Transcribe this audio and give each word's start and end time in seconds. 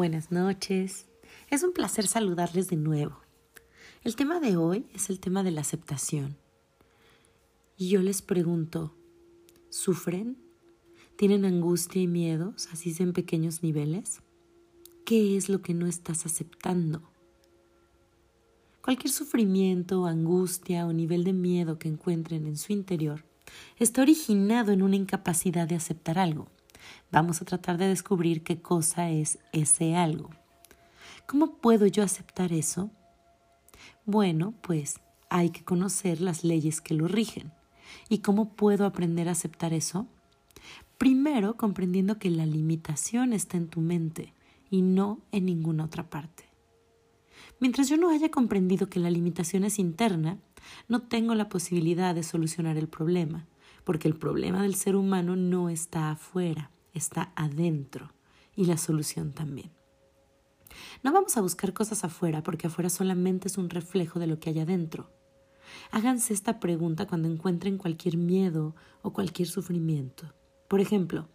Buenas 0.00 0.32
noches. 0.32 1.04
Es 1.50 1.62
un 1.62 1.74
placer 1.74 2.06
saludarles 2.06 2.68
de 2.68 2.76
nuevo. 2.76 3.18
El 4.02 4.16
tema 4.16 4.40
de 4.40 4.56
hoy 4.56 4.86
es 4.94 5.10
el 5.10 5.20
tema 5.20 5.42
de 5.42 5.50
la 5.50 5.60
aceptación. 5.60 6.38
Y 7.76 7.90
yo 7.90 8.00
les 8.00 8.22
pregunto, 8.22 8.94
¿sufren? 9.68 10.38
¿Tienen 11.16 11.44
angustia 11.44 12.00
y 12.00 12.06
miedos, 12.06 12.70
así 12.72 12.94
sea 12.94 13.04
en 13.04 13.12
pequeños 13.12 13.62
niveles? 13.62 14.22
¿Qué 15.04 15.36
es 15.36 15.50
lo 15.50 15.60
que 15.60 15.74
no 15.74 15.86
estás 15.86 16.24
aceptando? 16.24 17.02
Cualquier 18.82 19.12
sufrimiento, 19.12 20.06
angustia 20.06 20.86
o 20.86 20.94
nivel 20.94 21.24
de 21.24 21.34
miedo 21.34 21.78
que 21.78 21.88
encuentren 21.88 22.46
en 22.46 22.56
su 22.56 22.72
interior 22.72 23.26
está 23.76 24.00
originado 24.00 24.72
en 24.72 24.80
una 24.80 24.96
incapacidad 24.96 25.68
de 25.68 25.74
aceptar 25.74 26.18
algo 26.18 26.48
Vamos 27.10 27.42
a 27.42 27.44
tratar 27.44 27.78
de 27.78 27.88
descubrir 27.88 28.42
qué 28.42 28.60
cosa 28.60 29.10
es 29.10 29.38
ese 29.52 29.96
algo. 29.96 30.30
¿Cómo 31.26 31.56
puedo 31.56 31.86
yo 31.86 32.02
aceptar 32.02 32.52
eso? 32.52 32.90
Bueno, 34.04 34.54
pues 34.62 35.00
hay 35.28 35.50
que 35.50 35.64
conocer 35.64 36.20
las 36.20 36.44
leyes 36.44 36.80
que 36.80 36.94
lo 36.94 37.08
rigen. 37.08 37.52
¿Y 38.08 38.18
cómo 38.18 38.54
puedo 38.54 38.84
aprender 38.86 39.28
a 39.28 39.32
aceptar 39.32 39.72
eso? 39.72 40.06
Primero, 40.98 41.56
comprendiendo 41.56 42.18
que 42.18 42.30
la 42.30 42.46
limitación 42.46 43.32
está 43.32 43.56
en 43.56 43.68
tu 43.68 43.80
mente 43.80 44.34
y 44.70 44.82
no 44.82 45.20
en 45.32 45.46
ninguna 45.46 45.84
otra 45.84 46.10
parte. 46.10 46.44
Mientras 47.58 47.88
yo 47.88 47.96
no 47.96 48.10
haya 48.10 48.30
comprendido 48.30 48.88
que 48.88 49.00
la 49.00 49.10
limitación 49.10 49.64
es 49.64 49.78
interna, 49.78 50.38
no 50.88 51.02
tengo 51.02 51.34
la 51.34 51.48
posibilidad 51.48 52.14
de 52.14 52.22
solucionar 52.22 52.76
el 52.76 52.88
problema, 52.88 53.46
porque 53.84 54.08
el 54.08 54.16
problema 54.16 54.62
del 54.62 54.74
ser 54.74 54.96
humano 54.96 55.36
no 55.36 55.68
está 55.68 56.10
afuera, 56.10 56.70
está 56.92 57.32
adentro 57.36 58.12
y 58.56 58.66
la 58.66 58.76
solución 58.76 59.32
también. 59.32 59.70
No 61.02 61.12
vamos 61.12 61.36
a 61.36 61.40
buscar 61.40 61.72
cosas 61.72 62.04
afuera 62.04 62.42
porque 62.42 62.66
afuera 62.66 62.90
solamente 62.90 63.48
es 63.48 63.58
un 63.58 63.70
reflejo 63.70 64.18
de 64.18 64.26
lo 64.26 64.38
que 64.38 64.50
hay 64.50 64.60
adentro. 64.60 65.10
Háganse 65.90 66.34
esta 66.34 66.60
pregunta 66.60 67.06
cuando 67.06 67.28
encuentren 67.28 67.78
cualquier 67.78 68.16
miedo 68.16 68.74
o 69.02 69.12
cualquier 69.12 69.48
sufrimiento. 69.48 70.32
Por 70.68 70.80
ejemplo, 70.80 71.28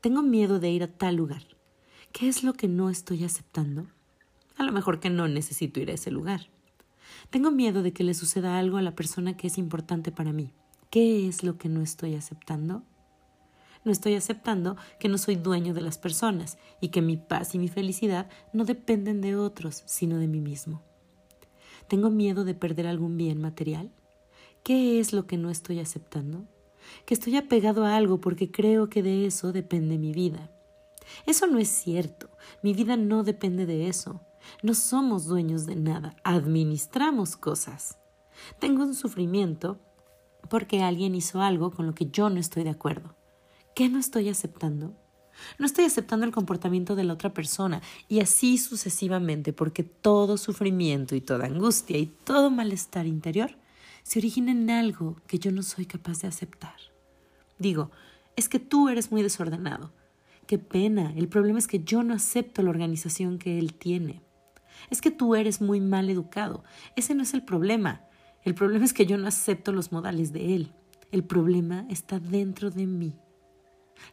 tengo 0.00 0.22
miedo 0.22 0.60
de 0.60 0.70
ir 0.70 0.82
a 0.82 0.92
tal 0.92 1.16
lugar. 1.16 1.42
¿Qué 2.12 2.28
es 2.28 2.42
lo 2.42 2.54
que 2.54 2.68
no 2.68 2.90
estoy 2.90 3.24
aceptando? 3.24 3.86
A 4.56 4.62
lo 4.62 4.72
mejor 4.72 5.00
que 5.00 5.10
no 5.10 5.28
necesito 5.28 5.80
ir 5.80 5.90
a 5.90 5.94
ese 5.94 6.10
lugar. 6.10 6.48
Tengo 7.30 7.50
miedo 7.50 7.82
de 7.82 7.92
que 7.92 8.04
le 8.04 8.14
suceda 8.14 8.58
algo 8.58 8.76
a 8.76 8.82
la 8.82 8.94
persona 8.94 9.36
que 9.36 9.46
es 9.46 9.58
importante 9.58 10.12
para 10.12 10.32
mí. 10.32 10.52
¿Qué 10.90 11.28
es 11.28 11.42
lo 11.42 11.58
que 11.58 11.68
no 11.68 11.82
estoy 11.82 12.14
aceptando? 12.14 12.82
No 13.84 13.92
estoy 13.92 14.14
aceptando 14.14 14.78
que 14.98 15.10
no 15.10 15.18
soy 15.18 15.36
dueño 15.36 15.74
de 15.74 15.82
las 15.82 15.98
personas 15.98 16.56
y 16.80 16.88
que 16.88 17.02
mi 17.02 17.18
paz 17.18 17.54
y 17.54 17.58
mi 17.58 17.68
felicidad 17.68 18.30
no 18.54 18.64
dependen 18.64 19.20
de 19.20 19.36
otros, 19.36 19.82
sino 19.84 20.16
de 20.16 20.28
mí 20.28 20.40
mismo. 20.40 20.82
¿Tengo 21.88 22.08
miedo 22.08 22.44
de 22.44 22.54
perder 22.54 22.86
algún 22.86 23.18
bien 23.18 23.38
material? 23.38 23.92
¿Qué 24.62 24.98
es 24.98 25.12
lo 25.12 25.26
que 25.26 25.36
no 25.36 25.50
estoy 25.50 25.78
aceptando? 25.78 26.46
Que 27.04 27.12
estoy 27.12 27.36
apegado 27.36 27.84
a 27.84 27.94
algo 27.94 28.18
porque 28.18 28.50
creo 28.50 28.88
que 28.88 29.02
de 29.02 29.26
eso 29.26 29.52
depende 29.52 29.98
mi 29.98 30.12
vida. 30.12 30.50
Eso 31.26 31.46
no 31.46 31.58
es 31.58 31.68
cierto. 31.68 32.30
Mi 32.62 32.72
vida 32.72 32.96
no 32.96 33.24
depende 33.24 33.66
de 33.66 33.88
eso. 33.88 34.22
No 34.62 34.72
somos 34.72 35.26
dueños 35.26 35.66
de 35.66 35.76
nada. 35.76 36.16
Administramos 36.24 37.36
cosas. 37.36 37.98
Tengo 38.58 38.84
un 38.84 38.94
sufrimiento 38.94 39.78
porque 40.48 40.82
alguien 40.82 41.14
hizo 41.14 41.42
algo 41.42 41.70
con 41.70 41.86
lo 41.86 41.94
que 41.94 42.10
yo 42.10 42.30
no 42.30 42.40
estoy 42.40 42.64
de 42.64 42.70
acuerdo. 42.70 43.16
¿Qué 43.74 43.88
no 43.88 43.98
estoy 43.98 44.28
aceptando? 44.28 44.96
No 45.58 45.66
estoy 45.66 45.84
aceptando 45.84 46.26
el 46.26 46.32
comportamiento 46.32 46.96
de 46.96 47.04
la 47.04 47.12
otra 47.12 47.32
persona 47.32 47.80
y 48.08 48.20
así 48.20 48.58
sucesivamente 48.58 49.52
porque 49.52 49.84
todo 49.84 50.36
sufrimiento 50.36 51.14
y 51.14 51.20
toda 51.20 51.46
angustia 51.46 51.98
y 51.98 52.06
todo 52.06 52.50
malestar 52.50 53.06
interior 53.06 53.56
se 54.02 54.18
origina 54.18 54.52
en 54.52 54.70
algo 54.70 55.16
que 55.26 55.38
yo 55.38 55.52
no 55.52 55.62
soy 55.62 55.86
capaz 55.86 56.22
de 56.22 56.28
aceptar. 56.28 56.76
Digo, 57.58 57.90
es 58.36 58.48
que 58.48 58.58
tú 58.58 58.88
eres 58.88 59.10
muy 59.12 59.22
desordenado. 59.22 59.92
Qué 60.46 60.58
pena, 60.58 61.12
el 61.16 61.28
problema 61.28 61.58
es 61.58 61.66
que 61.66 61.84
yo 61.84 62.02
no 62.02 62.14
acepto 62.14 62.62
la 62.62 62.70
organización 62.70 63.38
que 63.38 63.58
él 63.58 63.74
tiene. 63.74 64.22
Es 64.90 65.00
que 65.00 65.10
tú 65.10 65.34
eres 65.34 65.60
muy 65.60 65.80
mal 65.80 66.08
educado. 66.08 66.64
Ese 66.96 67.14
no 67.14 67.22
es 67.22 67.34
el 67.34 67.42
problema. 67.42 68.02
El 68.44 68.54
problema 68.54 68.84
es 68.84 68.92
que 68.92 69.06
yo 69.06 69.18
no 69.18 69.26
acepto 69.26 69.72
los 69.72 69.92
modales 69.92 70.32
de 70.32 70.54
él. 70.54 70.72
El 71.10 71.24
problema 71.24 71.86
está 71.88 72.20
dentro 72.20 72.70
de 72.70 72.86
mí. 72.86 73.14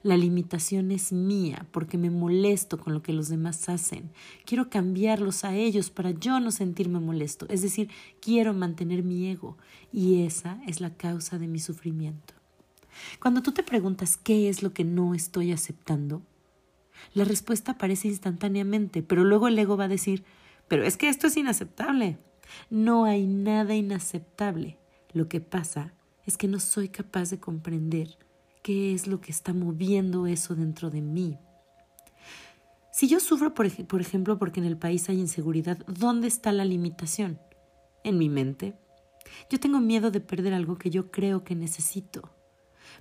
La 0.03 0.17
limitación 0.17 0.91
es 0.91 1.11
mía 1.11 1.67
porque 1.71 1.97
me 1.97 2.09
molesto 2.09 2.79
con 2.79 2.93
lo 2.93 3.01
que 3.01 3.13
los 3.13 3.29
demás 3.29 3.69
hacen. 3.69 4.11
Quiero 4.45 4.69
cambiarlos 4.69 5.43
a 5.43 5.55
ellos 5.55 5.89
para 5.89 6.11
yo 6.11 6.39
no 6.39 6.51
sentirme 6.51 6.99
molesto. 6.99 7.45
Es 7.49 7.61
decir, 7.61 7.89
quiero 8.19 8.53
mantener 8.53 9.03
mi 9.03 9.27
ego 9.29 9.57
y 9.91 10.23
esa 10.23 10.59
es 10.67 10.81
la 10.81 10.95
causa 10.95 11.37
de 11.37 11.47
mi 11.47 11.59
sufrimiento. 11.59 12.33
Cuando 13.19 13.41
tú 13.41 13.51
te 13.51 13.63
preguntas 13.63 14.17
qué 14.17 14.49
es 14.49 14.63
lo 14.63 14.73
que 14.73 14.85
no 14.85 15.13
estoy 15.13 15.51
aceptando, 15.51 16.21
la 17.13 17.25
respuesta 17.25 17.73
aparece 17.73 18.07
instantáneamente, 18.07 19.03
pero 19.03 19.23
luego 19.23 19.47
el 19.47 19.59
ego 19.59 19.77
va 19.77 19.85
a 19.85 19.89
decir, 19.89 20.23
pero 20.67 20.83
es 20.83 20.97
que 20.97 21.09
esto 21.09 21.27
es 21.27 21.37
inaceptable. 21.37 22.17
No 22.69 23.05
hay 23.05 23.27
nada 23.27 23.75
inaceptable. 23.75 24.77
Lo 25.13 25.27
que 25.27 25.41
pasa 25.41 25.93
es 26.25 26.37
que 26.37 26.47
no 26.47 26.59
soy 26.59 26.89
capaz 26.89 27.29
de 27.29 27.39
comprender 27.39 28.17
qué 28.63 28.93
es 28.93 29.07
lo 29.07 29.21
que 29.21 29.31
está 29.31 29.53
moviendo 29.53 30.27
eso 30.27 30.55
dentro 30.55 30.89
de 30.89 31.01
mí. 31.01 31.37
Si 32.91 33.07
yo 33.07 33.19
sufro, 33.19 33.53
por, 33.53 33.65
ejemplo, 33.65 34.39
porque 34.39 34.59
en 34.59 34.65
el 34.65 34.77
país 34.77 35.09
hay 35.09 35.19
inseguridad, 35.19 35.77
¿dónde 35.85 36.27
está 36.27 36.51
la 36.51 36.65
limitación? 36.65 37.39
En 38.03 38.17
mi 38.17 38.29
mente. 38.29 38.79
Yo 39.49 39.59
tengo 39.59 39.79
miedo 39.79 40.11
de 40.11 40.21
perder 40.21 40.53
algo 40.53 40.77
que 40.77 40.89
yo 40.89 41.11
creo 41.11 41.43
que 41.43 41.55
necesito. 41.55 42.31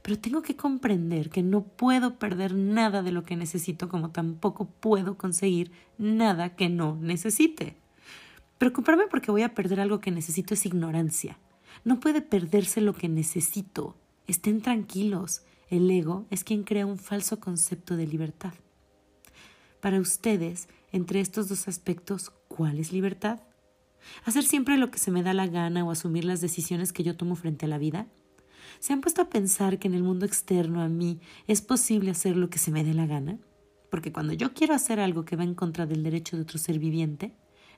Pero 0.02 0.18
tengo 0.18 0.42
que 0.42 0.56
comprender 0.56 1.30
que 1.30 1.42
no 1.42 1.62
puedo 1.62 2.18
perder 2.18 2.54
nada 2.54 3.02
de 3.02 3.12
lo 3.12 3.22
que 3.22 3.36
necesito 3.36 3.88
como 3.88 4.10
tampoco 4.10 4.66
puedo 4.66 5.16
conseguir 5.16 5.70
nada 5.96 6.56
que 6.56 6.68
no 6.68 6.96
necesite. 6.96 7.76
Preocuparme 8.64 9.08
porque 9.08 9.30
voy 9.30 9.42
a 9.42 9.52
perder 9.52 9.78
algo 9.78 10.00
que 10.00 10.10
necesito 10.10 10.54
es 10.54 10.64
ignorancia. 10.64 11.38
No 11.84 12.00
puede 12.00 12.22
perderse 12.22 12.80
lo 12.80 12.94
que 12.94 13.10
necesito. 13.10 13.94
Estén 14.26 14.62
tranquilos. 14.62 15.42
El 15.68 15.90
ego 15.90 16.24
es 16.30 16.44
quien 16.44 16.62
crea 16.62 16.86
un 16.86 16.96
falso 16.96 17.40
concepto 17.40 17.94
de 17.94 18.06
libertad. 18.06 18.54
Para 19.82 20.00
ustedes, 20.00 20.68
entre 20.92 21.20
estos 21.20 21.50
dos 21.50 21.68
aspectos, 21.68 22.32
¿cuál 22.48 22.78
es 22.78 22.90
libertad? 22.90 23.40
¿Hacer 24.24 24.44
siempre 24.44 24.78
lo 24.78 24.90
que 24.90 24.98
se 24.98 25.10
me 25.10 25.22
da 25.22 25.34
la 25.34 25.46
gana 25.46 25.84
o 25.84 25.90
asumir 25.90 26.24
las 26.24 26.40
decisiones 26.40 26.94
que 26.94 27.02
yo 27.02 27.18
tomo 27.18 27.36
frente 27.36 27.66
a 27.66 27.68
la 27.68 27.76
vida? 27.76 28.06
¿Se 28.78 28.94
han 28.94 29.02
puesto 29.02 29.20
a 29.20 29.28
pensar 29.28 29.78
que 29.78 29.88
en 29.88 29.94
el 29.94 30.04
mundo 30.04 30.24
externo 30.24 30.80
a 30.80 30.88
mí 30.88 31.20
es 31.46 31.60
posible 31.60 32.12
hacer 32.12 32.34
lo 32.34 32.48
que 32.48 32.58
se 32.58 32.70
me 32.70 32.82
dé 32.82 32.94
la 32.94 33.04
gana? 33.04 33.36
Porque 33.90 34.10
cuando 34.10 34.32
yo 34.32 34.54
quiero 34.54 34.72
hacer 34.72 35.00
algo 35.00 35.26
que 35.26 35.36
va 35.36 35.44
en 35.44 35.54
contra 35.54 35.84
del 35.84 36.02
derecho 36.02 36.36
de 36.36 36.44
otro 36.44 36.56
ser 36.56 36.78
viviente, 36.78 37.34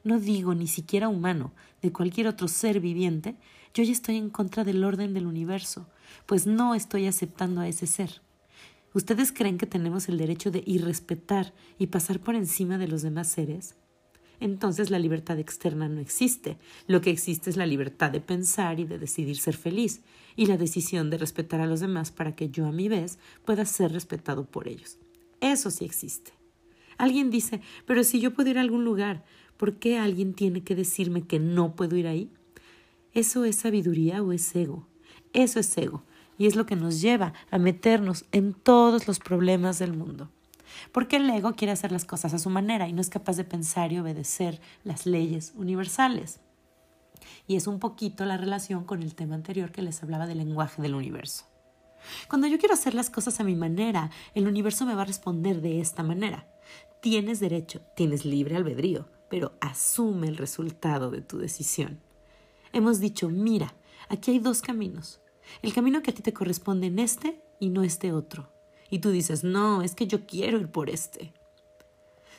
no 0.07 0.21
digo 0.21 0.55
ni 0.55 0.69
siquiera 0.69 1.09
humano, 1.09 1.53
de 1.83 1.93
cualquier 1.93 2.29
otro 2.29 2.47
ser 2.49 2.81
viviente, 2.81 3.37
yo 3.75 3.83
ya 3.83 3.93
estoy 3.93 4.17
en 4.17 4.31
contra 4.31 4.65
del 4.65 4.85
orden 4.85 5.13
del 5.13 5.27
universo, 5.27 5.89
pues 6.27 6.47
no 6.47 6.75
estoy 6.75 7.07
aceptando 7.07 7.61
a 7.61 7.69
ese 7.69 7.87
ser. 7.87 8.23
¿Ustedes 8.95 9.33
creen 9.33 9.59
que 9.59 9.67
tenemos 9.67 10.09
el 10.09 10.17
derecho 10.17 10.51
de 10.51 10.63
irrespetar 10.65 11.53
y 11.77 11.89
pasar 11.89 12.21
por 12.21 12.37
encima 12.37 12.79
de 12.79 12.89
los 12.89 13.03
demás 13.03 13.29
seres? 13.29 13.75
Entonces 14.39 14.91
la 14.91 14.99
libertad 14.99 15.39
externa 15.39 15.89
no 15.89 16.01
existe. 16.01 16.57
Lo 16.87 17.01
que 17.01 17.11
existe 17.11 17.51
es 17.51 17.57
la 17.57 17.67
libertad 17.67 18.11
de 18.11 18.21
pensar 18.21 18.79
y 18.79 18.85
de 18.85 18.99
decidir 18.99 19.39
ser 19.39 19.57
feliz, 19.57 20.03
y 20.37 20.47
la 20.47 20.57
decisión 20.57 21.11
de 21.11 21.19
respetar 21.19 21.61
a 21.61 21.67
los 21.67 21.81
demás 21.81 22.13
para 22.13 22.37
que 22.37 22.49
yo 22.49 22.67
a 22.67 22.73
mi 22.73 22.89
vez 22.89 23.19
pueda 23.45 23.65
ser 23.65 23.93
respetado 23.93 24.47
por 24.47 24.69
ellos. 24.69 24.99
Eso 25.41 25.71
sí 25.71 25.85
existe. 25.85 26.33
Alguien 26.99 27.31
dice, 27.31 27.61
pero 27.87 28.05
si 28.05 28.21
yo 28.21 28.33
puedo 28.33 28.51
ir 28.51 28.59
a 28.59 28.63
algún 28.63 28.85
lugar, 28.85 29.25
¿por 29.57 29.75
qué 29.79 29.99
alguien 29.99 30.35
tiene 30.35 30.63
que 30.63 30.75
decirme 30.75 31.23
que 31.23 31.39
no 31.39 31.75
puedo 31.75 31.97
ir 31.97 32.07
ahí? 32.07 32.31
¿Eso 33.13 33.45
es 33.45 33.57
sabiduría 33.57 34.23
o 34.23 34.33
es 34.33 34.55
ego? 34.55 34.87
Eso 35.33 35.61
es 35.61 35.77
ego, 35.77 36.03
y 36.39 36.47
es 36.47 36.57
lo 36.57 36.67
que 36.67 36.77
nos 36.77 37.01
lleva 37.01 37.33
a 37.51 37.59
meternos 37.59 38.25
en 38.33 38.55
todos 38.55 39.07
los 39.07 39.19
problemas 39.19 39.79
del 39.79 39.93
mundo. 39.93 40.31
Porque 40.93 41.17
el 41.17 41.29
ego 41.31 41.55
quiere 41.55 41.73
hacer 41.73 41.93
las 41.93 42.05
cosas 42.05 42.35
a 42.35 42.39
su 42.39 42.51
manera 42.51 42.89
y 42.89 42.93
no 42.93 43.01
es 43.01 43.09
capaz 43.09 43.37
de 43.37 43.45
pensar 43.45 43.93
y 43.93 43.99
obedecer 43.99 44.61
las 44.85 45.07
leyes 45.07 45.53
universales. 45.57 46.41
Y 47.47 47.57
es 47.57 47.67
un 47.67 47.79
poquito 47.79 48.25
la 48.25 48.37
relación 48.37 48.85
con 48.85 49.03
el 49.03 49.15
tema 49.15 49.35
anterior 49.35 49.73
que 49.73 49.83
les 49.83 50.03
hablaba 50.03 50.27
del 50.27 50.39
lenguaje 50.39 50.83
del 50.83 50.95
universo. 50.95 51.45
Cuando 52.29 52.47
yo 52.47 52.59
quiero 52.59 52.75
hacer 52.75 52.95
las 52.95 53.11
cosas 53.11 53.41
a 53.41 53.45
mi 53.45 53.57
manera, 53.57 54.11
el 54.35 54.47
universo 54.47 54.87
me 54.87 54.95
va 54.95 55.03
a 55.03 55.07
responder 55.07 55.61
de 55.61 55.81
esta 55.81 56.03
manera. 56.03 56.47
Tienes 57.01 57.41
derecho, 57.41 57.81
tienes 57.97 58.25
libre 58.25 58.57
albedrío, 58.57 59.09
pero 59.29 59.53
asume 59.61 60.29
el 60.29 60.37
resultado 60.37 61.11
de 61.11 61.21
tu 61.21 61.39
decisión. 61.39 62.01
Hemos 62.73 63.01
dicho, 63.01 63.29
mira, 63.29 63.75
aquí 64.09 64.33
hay 64.33 64.39
dos 64.39 64.63
caminos. 64.63 65.21
El 65.63 65.73
camino 65.73 66.03
que 66.03 66.11
a 66.11 66.15
ti 66.15 66.23
te 66.23 66.33
corresponde 66.33 66.89
en 66.89 66.99
este 66.99 67.43
y 67.61 67.71
no 67.71 67.83
este 67.83 68.13
otro. 68.13 68.53
Y 68.91 69.01
tú 69.01 69.11
dices, 69.11 69.45
no, 69.45 69.83
es 69.83 69.95
que 69.95 70.07
yo 70.07 70.27
quiero 70.27 70.59
ir 70.59 70.71
por 70.71 70.91
este. 70.91 71.33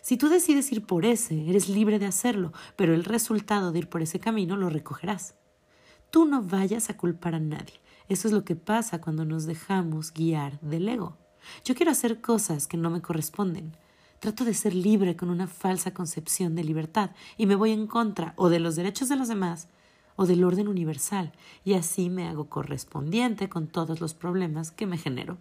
Si 0.01 0.15
tú 0.15 0.29
decides 0.29 0.71
ir 0.71 0.85
por 0.85 1.05
ese, 1.05 1.49
eres 1.49 1.67
libre 1.67 1.99
de 1.99 2.05
hacerlo, 2.05 2.53
pero 2.75 2.93
el 2.93 3.03
resultado 3.03 3.71
de 3.71 3.79
ir 3.79 3.89
por 3.89 4.01
ese 4.01 4.19
camino 4.19 4.55
lo 4.55 4.69
recogerás. 4.69 5.35
Tú 6.11 6.25
no 6.25 6.41
vayas 6.41 6.89
a 6.89 6.95
culpar 6.95 7.35
a 7.35 7.39
nadie. 7.39 7.81
Eso 8.07 8.29
es 8.29 8.33
lo 8.33 8.45
que 8.45 8.55
pasa 8.55 9.01
cuando 9.01 9.25
nos 9.25 9.45
dejamos 9.45 10.13
guiar 10.13 10.59
del 10.61 10.87
ego. 10.87 11.17
Yo 11.65 11.75
quiero 11.75 11.91
hacer 11.91 12.21
cosas 12.21 12.67
que 12.67 12.77
no 12.77 12.89
me 12.89 13.01
corresponden. 13.01 13.75
Trato 14.19 14.45
de 14.45 14.55
ser 14.55 14.73
libre 14.73 15.15
con 15.15 15.29
una 15.29 15.47
falsa 15.47 15.93
concepción 15.93 16.55
de 16.55 16.63
libertad 16.63 17.11
y 17.37 17.45
me 17.45 17.55
voy 17.55 17.71
en 17.71 17.85
contra 17.85 18.33
o 18.35 18.49
de 18.49 18.59
los 18.59 18.75
derechos 18.75 19.09
de 19.09 19.15
los 19.15 19.27
demás 19.27 19.67
o 20.15 20.25
del 20.25 20.43
orden 20.43 20.67
universal 20.67 21.33
y 21.63 21.73
así 21.73 22.09
me 22.09 22.27
hago 22.27 22.49
correspondiente 22.49 23.47
con 23.47 23.67
todos 23.67 24.01
los 24.01 24.15
problemas 24.15 24.71
que 24.71 24.87
me 24.87 24.97
genero. 24.97 25.37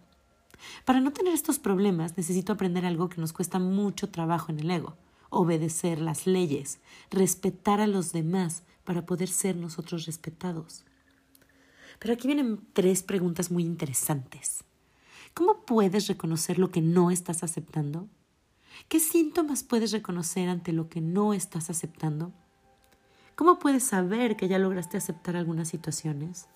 Para 0.85 1.01
no 1.01 1.13
tener 1.13 1.33
estos 1.33 1.59
problemas 1.59 2.19
necesito 2.19 2.53
aprender 2.53 2.85
algo 2.85 3.09
que 3.09 3.21
nos 3.21 3.33
cuesta 3.33 3.59
mucho 3.59 4.11
trabajo 4.11 4.53
en 4.53 4.61
el 4.61 4.71
ego, 4.71 4.97
obedecer 5.31 5.99
las 5.99 6.27
leyes, 6.27 6.79
respetar 7.11 7.81
a 7.81 7.87
los 7.87 8.13
demás 8.13 8.63
para 8.85 9.07
poder 9.07 9.29
ser 9.29 9.57
nosotros 9.57 10.05
respetados. 10.05 10.85
Pero 11.99 12.13
aquí 12.13 12.29
vienen 12.29 12.61
tres 12.75 13.03
preguntas 13.03 13.51
muy 13.51 13.65
interesantes. 13.65 14.65
¿Cómo 15.33 15.65
puedes 15.65 16.09
reconocer 16.09 16.59
lo 16.59 16.71
que 16.71 16.83
no 16.83 17.11
estás 17.11 17.43
aceptando? 17.43 18.09
¿Qué 18.89 19.01
síntomas 19.01 19.63
puedes 19.63 19.93
reconocer 19.93 20.49
ante 20.49 20.73
lo 20.73 20.89
que 20.89 21.01
no 21.01 21.33
estás 21.33 21.71
aceptando? 21.71 22.33
¿Cómo 23.35 23.59
puedes 23.59 23.85
saber 23.85 24.37
que 24.37 24.49
ya 24.49 24.59
lograste 24.59 24.97
aceptar 24.97 25.37
algunas 25.37 25.69
situaciones? 25.69 26.47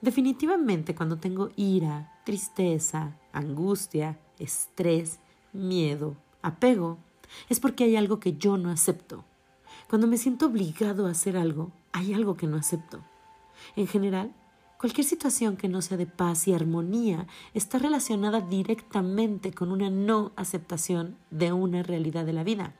Definitivamente 0.00 0.94
cuando 0.94 1.18
tengo 1.18 1.50
ira, 1.56 2.12
tristeza, 2.24 3.16
angustia, 3.32 4.18
estrés, 4.38 5.18
miedo, 5.52 6.16
apego, 6.42 6.98
es 7.48 7.60
porque 7.60 7.84
hay 7.84 7.96
algo 7.96 8.20
que 8.20 8.36
yo 8.36 8.56
no 8.56 8.70
acepto. 8.70 9.24
Cuando 9.88 10.06
me 10.06 10.18
siento 10.18 10.46
obligado 10.46 11.06
a 11.06 11.10
hacer 11.10 11.36
algo, 11.36 11.70
hay 11.92 12.14
algo 12.14 12.36
que 12.36 12.46
no 12.46 12.56
acepto. 12.56 13.02
En 13.76 13.86
general, 13.86 14.32
cualquier 14.84 15.06
situación 15.06 15.56
que 15.56 15.66
no 15.66 15.80
sea 15.80 15.96
de 15.96 16.04
paz 16.04 16.46
y 16.46 16.52
armonía 16.52 17.26
está 17.54 17.78
relacionada 17.78 18.42
directamente 18.42 19.50
con 19.50 19.72
una 19.72 19.88
no 19.88 20.32
aceptación 20.36 21.16
de 21.30 21.54
una 21.54 21.82
realidad 21.82 22.26
de 22.26 22.34
la 22.34 22.44
vida. 22.44 22.74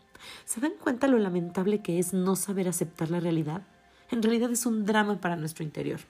¿Se 0.44 0.60
dan 0.60 0.72
cuenta 0.78 1.08
lo 1.08 1.18
lamentable 1.18 1.80
que 1.80 1.98
es 1.98 2.12
no 2.12 2.36
saber 2.36 2.68
aceptar 2.68 3.10
la 3.10 3.20
realidad? 3.20 3.62
En 4.10 4.22
realidad 4.22 4.50
es 4.50 4.66
un 4.66 4.84
drama 4.84 5.18
para 5.18 5.36
nuestro 5.36 5.64
interior. 5.64 6.00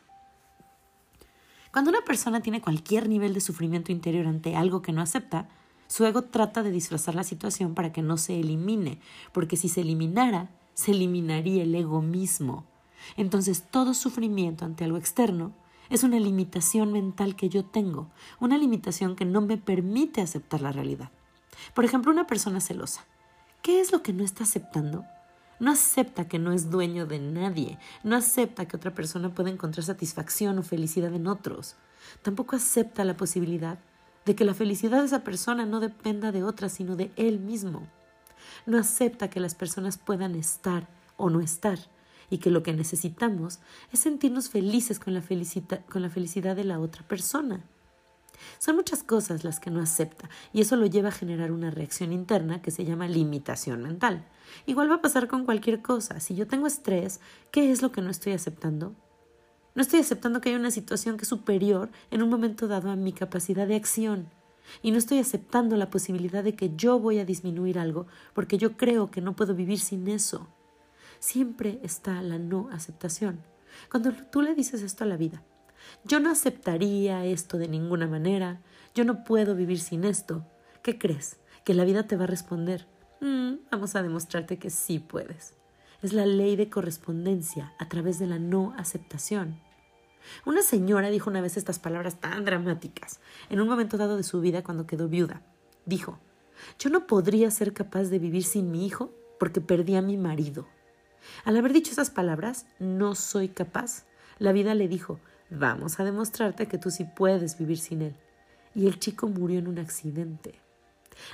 Cuando 1.72 1.90
una 1.92 2.00
persona 2.00 2.40
tiene 2.40 2.60
cualquier 2.60 3.08
nivel 3.08 3.32
de 3.32 3.40
sufrimiento 3.40 3.92
interior 3.92 4.26
ante 4.26 4.56
algo 4.56 4.82
que 4.82 4.90
no 4.90 5.00
acepta, 5.00 5.48
su 5.86 6.04
ego 6.04 6.22
trata 6.22 6.64
de 6.64 6.72
disfrazar 6.72 7.14
la 7.14 7.22
situación 7.22 7.76
para 7.76 7.92
que 7.92 8.02
no 8.02 8.16
se 8.16 8.40
elimine, 8.40 8.98
porque 9.30 9.56
si 9.56 9.68
se 9.68 9.82
eliminara, 9.82 10.50
se 10.74 10.90
eliminaría 10.90 11.62
el 11.62 11.72
ego 11.72 12.02
mismo. 12.02 12.64
Entonces 13.16 13.62
todo 13.70 13.94
sufrimiento 13.94 14.64
ante 14.64 14.82
algo 14.82 14.96
externo 14.96 15.52
es 15.90 16.02
una 16.02 16.18
limitación 16.18 16.92
mental 16.92 17.36
que 17.36 17.48
yo 17.48 17.64
tengo, 17.64 18.10
una 18.40 18.58
limitación 18.58 19.16
que 19.16 19.24
no 19.24 19.40
me 19.40 19.58
permite 19.58 20.20
aceptar 20.20 20.60
la 20.60 20.72
realidad. 20.72 21.10
Por 21.74 21.84
ejemplo, 21.84 22.12
una 22.12 22.26
persona 22.26 22.60
celosa. 22.60 23.04
¿Qué 23.62 23.80
es 23.80 23.92
lo 23.92 24.02
que 24.02 24.12
no 24.12 24.24
está 24.24 24.44
aceptando? 24.44 25.04
No 25.60 25.70
acepta 25.70 26.28
que 26.28 26.38
no 26.38 26.52
es 26.52 26.70
dueño 26.70 27.06
de 27.06 27.18
nadie, 27.20 27.78
no 28.02 28.16
acepta 28.16 28.66
que 28.66 28.76
otra 28.76 28.92
persona 28.92 29.34
pueda 29.34 29.50
encontrar 29.50 29.84
satisfacción 29.84 30.58
o 30.58 30.62
felicidad 30.62 31.14
en 31.14 31.26
otros. 31.26 31.76
Tampoco 32.22 32.56
acepta 32.56 33.04
la 33.04 33.16
posibilidad 33.16 33.78
de 34.24 34.34
que 34.34 34.44
la 34.44 34.54
felicidad 34.54 35.00
de 35.00 35.06
esa 35.06 35.24
persona 35.24 35.66
no 35.66 35.80
dependa 35.80 36.32
de 36.32 36.42
otra, 36.42 36.68
sino 36.68 36.96
de 36.96 37.12
él 37.16 37.38
mismo. 37.38 37.86
No 38.66 38.78
acepta 38.78 39.30
que 39.30 39.40
las 39.40 39.54
personas 39.54 39.98
puedan 39.98 40.34
estar 40.34 40.88
o 41.16 41.30
no 41.30 41.40
estar 41.40 41.78
y 42.30 42.38
que 42.38 42.50
lo 42.50 42.62
que 42.62 42.72
necesitamos 42.72 43.60
es 43.92 44.00
sentirnos 44.00 44.48
felices 44.48 44.98
con 44.98 45.14
la, 45.14 45.22
con 45.90 46.02
la 46.02 46.10
felicidad 46.10 46.56
de 46.56 46.64
la 46.64 46.80
otra 46.80 47.06
persona. 47.06 47.64
Son 48.58 48.76
muchas 48.76 49.02
cosas 49.02 49.44
las 49.44 49.60
que 49.60 49.70
no 49.70 49.80
acepta 49.80 50.28
y 50.52 50.60
eso 50.60 50.76
lo 50.76 50.86
lleva 50.86 51.08
a 51.08 51.12
generar 51.12 51.52
una 51.52 51.70
reacción 51.70 52.12
interna 52.12 52.62
que 52.62 52.70
se 52.70 52.84
llama 52.84 53.08
limitación 53.08 53.82
mental. 53.82 54.26
Igual 54.66 54.90
va 54.90 54.96
a 54.96 55.02
pasar 55.02 55.28
con 55.28 55.44
cualquier 55.44 55.82
cosa. 55.82 56.20
Si 56.20 56.34
yo 56.34 56.46
tengo 56.46 56.66
estrés, 56.66 57.20
¿qué 57.50 57.70
es 57.70 57.82
lo 57.82 57.92
que 57.92 58.02
no 58.02 58.10
estoy 58.10 58.32
aceptando? 58.32 58.94
No 59.74 59.82
estoy 59.82 60.00
aceptando 60.00 60.40
que 60.40 60.50
hay 60.50 60.54
una 60.54 60.70
situación 60.70 61.16
que 61.16 61.22
es 61.22 61.28
superior 61.28 61.90
en 62.10 62.22
un 62.22 62.30
momento 62.30 62.68
dado 62.68 62.90
a 62.90 62.96
mi 62.96 63.12
capacidad 63.12 63.66
de 63.66 63.74
acción. 63.74 64.28
Y 64.82 64.92
no 64.92 64.98
estoy 64.98 65.18
aceptando 65.18 65.76
la 65.76 65.90
posibilidad 65.90 66.44
de 66.44 66.54
que 66.54 66.74
yo 66.74 66.98
voy 66.98 67.18
a 67.18 67.24
disminuir 67.24 67.78
algo 67.78 68.06
porque 68.34 68.56
yo 68.56 68.76
creo 68.76 69.10
que 69.10 69.20
no 69.20 69.36
puedo 69.36 69.54
vivir 69.54 69.80
sin 69.80 70.08
eso. 70.08 70.48
Siempre 71.24 71.80
está 71.82 72.20
la 72.20 72.38
no 72.38 72.68
aceptación. 72.70 73.40
Cuando 73.90 74.12
tú 74.12 74.42
le 74.42 74.54
dices 74.54 74.82
esto 74.82 75.04
a 75.04 75.06
la 75.06 75.16
vida, 75.16 75.42
yo 76.04 76.20
no 76.20 76.30
aceptaría 76.30 77.24
esto 77.24 77.56
de 77.56 77.66
ninguna 77.66 78.06
manera. 78.06 78.60
Yo 78.94 79.06
no 79.06 79.24
puedo 79.24 79.54
vivir 79.54 79.80
sin 79.80 80.04
esto. 80.04 80.44
¿Qué 80.82 80.98
crees? 80.98 81.38
Que 81.64 81.72
la 81.72 81.86
vida 81.86 82.06
te 82.06 82.18
va 82.18 82.24
a 82.24 82.26
responder. 82.26 82.86
Mm, 83.22 83.54
vamos 83.70 83.96
a 83.96 84.02
demostrarte 84.02 84.58
que 84.58 84.68
sí 84.68 84.98
puedes. 84.98 85.54
Es 86.02 86.12
la 86.12 86.26
ley 86.26 86.56
de 86.56 86.68
correspondencia 86.68 87.72
a 87.78 87.88
través 87.88 88.18
de 88.18 88.26
la 88.26 88.38
no 88.38 88.74
aceptación. 88.76 89.58
Una 90.44 90.60
señora 90.60 91.08
dijo 91.08 91.30
una 91.30 91.40
vez 91.40 91.56
estas 91.56 91.78
palabras 91.78 92.20
tan 92.20 92.44
dramáticas 92.44 93.20
en 93.48 93.62
un 93.62 93.68
momento 93.68 93.96
dado 93.96 94.18
de 94.18 94.24
su 94.24 94.42
vida 94.42 94.62
cuando 94.62 94.86
quedó 94.86 95.08
viuda. 95.08 95.40
Dijo, 95.86 96.18
yo 96.78 96.90
no 96.90 97.06
podría 97.06 97.50
ser 97.50 97.72
capaz 97.72 98.10
de 98.10 98.18
vivir 98.18 98.44
sin 98.44 98.70
mi 98.70 98.84
hijo 98.84 99.10
porque 99.40 99.62
perdí 99.62 99.96
a 99.96 100.02
mi 100.02 100.18
marido. 100.18 100.68
Al 101.44 101.56
haber 101.56 101.72
dicho 101.72 101.92
esas 101.92 102.10
palabras, 102.10 102.66
no 102.78 103.14
soy 103.14 103.48
capaz, 103.48 104.04
la 104.38 104.52
vida 104.52 104.74
le 104.74 104.88
dijo, 104.88 105.20
Vamos 105.50 106.00
a 106.00 106.04
demostrarte 106.04 106.66
que 106.66 106.78
tú 106.78 106.90
sí 106.90 107.04
puedes 107.04 107.58
vivir 107.58 107.78
sin 107.78 108.02
él. 108.02 108.16
Y 108.74 108.86
el 108.86 108.98
chico 108.98 109.28
murió 109.28 109.58
en 109.58 109.68
un 109.68 109.78
accidente. 109.78 110.60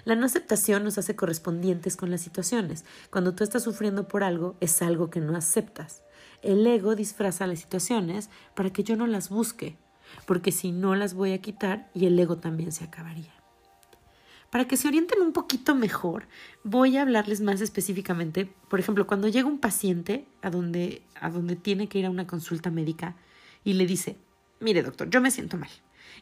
La 0.05 0.15
no 0.15 0.27
aceptación 0.27 0.85
nos 0.85 0.99
hace 0.99 1.17
correspondientes 1.17 1.97
con 1.97 2.11
las 2.11 2.21
situaciones. 2.21 2.85
Cuando 3.11 3.35
tú 3.35 3.45
estás 3.45 3.63
sufriendo 3.63 4.09
por 4.09 4.23
algo, 4.23 4.57
es 4.61 4.83
algo 4.83 5.09
que 5.09 5.21
no 5.21 5.37
aceptas. 5.37 6.03
El 6.43 6.67
ego 6.67 6.97
disfraza 6.97 7.47
las 7.47 7.61
situaciones 7.61 8.29
para 8.55 8.71
que 8.71 8.85
yo 8.85 8.97
no 8.97 9.07
las 9.07 9.31
busque, 9.31 9.79
porque 10.27 10.53
si 10.53 10.73
no 10.73 10.95
las 10.97 11.15
voy 11.15 11.33
a 11.33 11.41
quitar 11.41 11.91
y 11.95 12.07
el 12.07 12.19
ego 12.19 12.37
también 12.37 12.73
se 12.73 12.85
acabaría. 12.85 13.40
Para 14.51 14.67
que 14.67 14.77
se 14.77 14.89
orienten 14.89 15.21
un 15.23 15.33
poquito 15.33 15.75
mejor, 15.77 16.27
voy 16.65 16.97
a 16.97 17.03
hablarles 17.03 17.41
más 17.41 17.61
específicamente. 17.61 18.53
Por 18.69 18.81
ejemplo, 18.81 19.07
cuando 19.07 19.29
llega 19.29 19.47
un 19.47 19.61
paciente 19.61 20.27
a 20.43 20.51
donde, 20.51 21.03
a 21.21 21.31
donde 21.31 21.55
tiene 21.55 21.89
que 21.89 22.01
ir 22.01 22.07
a 22.07 22.11
una 22.11 22.27
consulta 22.27 22.71
médica, 22.71 23.15
y 23.65 23.75
le 23.75 23.87
dice, 23.87 24.17
mire 24.59 24.83
doctor, 24.83 25.09
yo 25.11 25.21
me 25.21 25.31
siento 25.31 25.57
mal. 25.57 25.71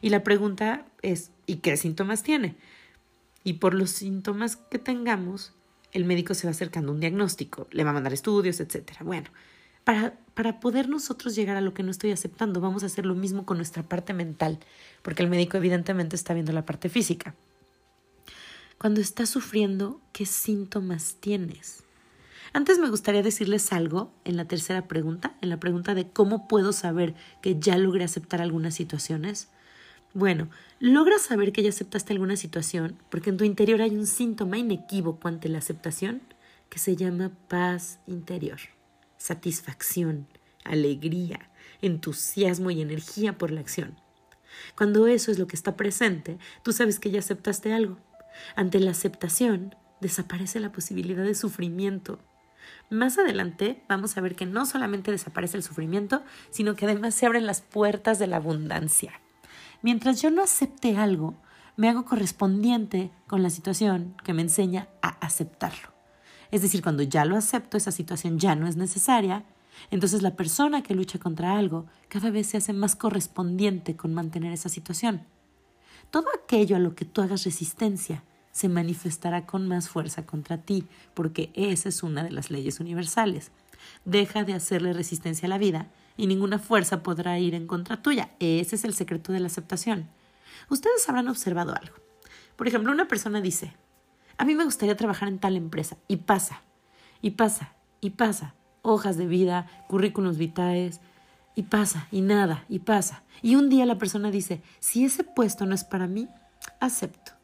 Y 0.01 0.09
la 0.09 0.23
pregunta 0.23 0.85
es, 1.01 1.31
¿y 1.45 1.57
qué 1.57 1.77
síntomas 1.77 2.23
tiene? 2.23 2.55
Y 3.43 3.53
por 3.53 3.73
los 3.73 3.89
síntomas 3.91 4.57
que 4.57 4.79
tengamos, 4.79 5.53
el 5.91 6.05
médico 6.05 6.33
se 6.33 6.47
va 6.47 6.51
acercando 6.51 6.91
a 6.91 6.95
un 6.95 6.99
diagnóstico, 6.99 7.67
le 7.71 7.83
va 7.83 7.91
a 7.91 7.93
mandar 7.93 8.13
estudios, 8.13 8.59
etc. 8.59 8.91
Bueno, 9.01 9.29
para, 9.83 10.13
para 10.35 10.59
poder 10.59 10.87
nosotros 10.87 11.35
llegar 11.35 11.57
a 11.57 11.61
lo 11.61 11.73
que 11.73 11.83
no 11.83 11.91
estoy 11.91 12.11
aceptando, 12.11 12.61
vamos 12.61 12.83
a 12.83 12.87
hacer 12.87 13.05
lo 13.05 13.15
mismo 13.15 13.45
con 13.45 13.57
nuestra 13.57 13.83
parte 13.83 14.13
mental, 14.13 14.59
porque 15.01 15.23
el 15.23 15.29
médico 15.29 15.57
evidentemente 15.57 16.15
está 16.15 16.33
viendo 16.33 16.51
la 16.51 16.65
parte 16.65 16.89
física. 16.89 17.33
Cuando 18.79 19.01
estás 19.01 19.27
sufriendo, 19.29 19.99
¿qué 20.13 20.25
síntomas 20.25 21.17
tienes? 21.19 21.83
Antes 22.53 22.79
me 22.79 22.89
gustaría 22.89 23.21
decirles 23.21 23.73
algo 23.73 24.13
en 24.23 24.37
la 24.37 24.45
tercera 24.45 24.87
pregunta, 24.87 25.35
en 25.41 25.49
la 25.49 25.59
pregunta 25.59 25.95
de 25.95 26.07
cómo 26.07 26.47
puedo 26.47 26.71
saber 26.71 27.13
que 27.41 27.59
ya 27.59 27.77
logré 27.77 28.05
aceptar 28.05 28.41
algunas 28.41 28.73
situaciones. 28.73 29.49
Bueno, 30.13 30.49
logras 30.79 31.23
saber 31.23 31.51
que 31.51 31.61
ya 31.61 31.67
aceptaste 31.67 32.13
alguna 32.13 32.37
situación 32.37 32.97
porque 33.11 33.31
en 33.31 33.35
tu 33.35 33.43
interior 33.43 33.81
hay 33.81 33.97
un 33.97 34.07
síntoma 34.07 34.57
inequívoco 34.57 35.27
ante 35.27 35.49
la 35.49 35.57
aceptación 35.57 36.21
que 36.69 36.79
se 36.79 36.95
llama 36.95 37.33
paz 37.49 37.99
interior, 38.07 38.59
satisfacción, 39.17 40.25
alegría, 40.63 41.51
entusiasmo 41.81 42.71
y 42.71 42.81
energía 42.81 43.37
por 43.37 43.51
la 43.51 43.59
acción. 43.59 43.99
Cuando 44.77 45.05
eso 45.05 45.31
es 45.31 45.37
lo 45.37 45.47
que 45.47 45.57
está 45.57 45.75
presente, 45.75 46.37
tú 46.63 46.71
sabes 46.71 46.97
que 46.97 47.11
ya 47.11 47.19
aceptaste 47.19 47.73
algo. 47.73 47.97
Ante 48.55 48.79
la 48.79 48.91
aceptación, 48.91 49.75
desaparece 50.01 50.59
la 50.59 50.71
posibilidad 50.71 51.23
de 51.23 51.35
sufrimiento, 51.35 52.19
más 52.89 53.17
adelante 53.17 53.83
vamos 53.87 54.17
a 54.17 54.21
ver 54.21 54.35
que 54.35 54.45
no 54.45 54.65
solamente 54.65 55.11
desaparece 55.11 55.57
el 55.57 55.63
sufrimiento, 55.63 56.23
sino 56.49 56.75
que 56.75 56.85
además 56.85 57.13
se 57.15 57.25
abren 57.25 57.45
las 57.45 57.61
puertas 57.61 58.19
de 58.19 58.27
la 58.27 58.37
abundancia. 58.37 59.13
Mientras 59.81 60.21
yo 60.21 60.31
no 60.31 60.43
acepte 60.43 60.97
algo, 60.97 61.35
me 61.77 61.87
hago 61.87 62.03
correspondiente 62.03 63.11
con 63.27 63.43
la 63.43 63.49
situación 63.49 64.15
que 64.23 64.33
me 64.33 64.41
enseña 64.41 64.89
a 65.01 65.09
aceptarlo. 65.25 65.89
Es 66.51 66.61
decir, 66.61 66.81
cuando 66.81 67.03
ya 67.03 67.25
lo 67.25 67.37
acepto, 67.37 67.77
esa 67.77 67.91
situación 67.91 68.39
ya 68.39 68.55
no 68.55 68.67
es 68.67 68.75
necesaria, 68.75 69.45
entonces 69.91 70.23
la 70.23 70.35
persona 70.35 70.81
que 70.81 70.95
lucha 70.95 71.19
contra 71.19 71.57
algo 71.57 71.85
cada 72.09 72.31
vez 72.31 72.47
se 72.47 72.57
hace 72.57 72.73
más 72.73 72.95
correspondiente 72.95 73.95
con 73.95 74.13
mantener 74.13 74.51
esa 74.51 74.67
situación. 74.67 75.25
Todo 76.09 76.25
aquello 76.43 76.75
a 76.75 76.79
lo 76.79 76.95
que 76.95 77.05
tú 77.05 77.21
hagas 77.21 77.43
resistencia 77.43 78.23
se 78.59 78.67
manifestará 78.67 79.45
con 79.45 79.69
más 79.69 79.87
fuerza 79.87 80.25
contra 80.25 80.57
ti, 80.57 80.83
porque 81.13 81.49
esa 81.53 81.87
es 81.87 82.03
una 82.03 82.25
de 82.25 82.31
las 82.31 82.51
leyes 82.51 82.81
universales. 82.81 83.51
Deja 84.03 84.43
de 84.43 84.53
hacerle 84.53 84.91
resistencia 84.91 85.45
a 85.45 85.49
la 85.49 85.57
vida 85.57 85.87
y 86.17 86.27
ninguna 86.27 86.59
fuerza 86.59 87.01
podrá 87.01 87.39
ir 87.39 87.55
en 87.55 87.67
contra 87.67 88.01
tuya. 88.01 88.31
Ese 88.41 88.75
es 88.75 88.83
el 88.83 88.93
secreto 88.93 89.31
de 89.31 89.39
la 89.39 89.47
aceptación. 89.47 90.09
Ustedes 90.69 91.07
habrán 91.07 91.29
observado 91.29 91.73
algo. 91.73 91.95
Por 92.57 92.67
ejemplo, 92.67 92.91
una 92.91 93.07
persona 93.07 93.39
dice, 93.39 93.77
a 94.37 94.43
mí 94.43 94.55
me 94.55 94.65
gustaría 94.65 94.97
trabajar 94.97 95.29
en 95.29 95.39
tal 95.39 95.55
empresa, 95.55 95.95
y 96.09 96.17
pasa, 96.17 96.61
y 97.21 97.31
pasa, 97.31 97.75
y 98.01 98.09
pasa, 98.09 98.55
hojas 98.81 99.15
de 99.15 99.25
vida, 99.25 99.67
currículums 99.87 100.37
vitae, 100.37 100.91
y 101.55 101.63
pasa, 101.63 102.09
y 102.11 102.19
nada, 102.19 102.65
y 102.67 102.79
pasa. 102.79 103.23
Y 103.41 103.55
un 103.55 103.69
día 103.69 103.85
la 103.85 103.97
persona 103.97 104.31
dice, 104.31 104.61
si 104.79 105.05
ese 105.05 105.23
puesto 105.23 105.65
no 105.65 105.75
es 105.75 105.85
para 105.85 106.07
mí, 106.07 106.27
acepto. 106.81 107.38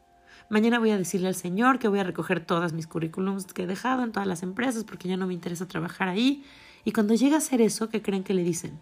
Mañana 0.50 0.78
voy 0.78 0.92
a 0.92 0.98
decirle 0.98 1.28
al 1.28 1.36
Señor 1.36 1.80
que 1.80 1.88
voy 1.88 2.00
a 2.00 2.04
recoger 2.04 2.40
todas 2.40 2.72
mis 2.72 2.86
currículums 2.86 3.46
que 3.46 3.64
he 3.64 3.68
dejado 3.68 4.04
en 4.04 4.12
todas 4.12 4.28
las 4.28 4.44
empresas 4.44 4.84
porque 4.84 5.08
ya 5.08 5.18
no 5.18 5.26
me 5.26 5.34
interesa 5.34 5.68
trabajar 5.68 6.08
ahí. 6.08 6.44
Y 6.84 6.92
cuando 6.92 7.16
llega 7.16 7.36
a 7.36 7.40
hacer 7.40 7.62
eso, 7.62 7.90
¿qué 7.90 8.04
creen 8.04 8.24
que 8.24 8.36
le 8.36 8.44
dicen? 8.44 8.80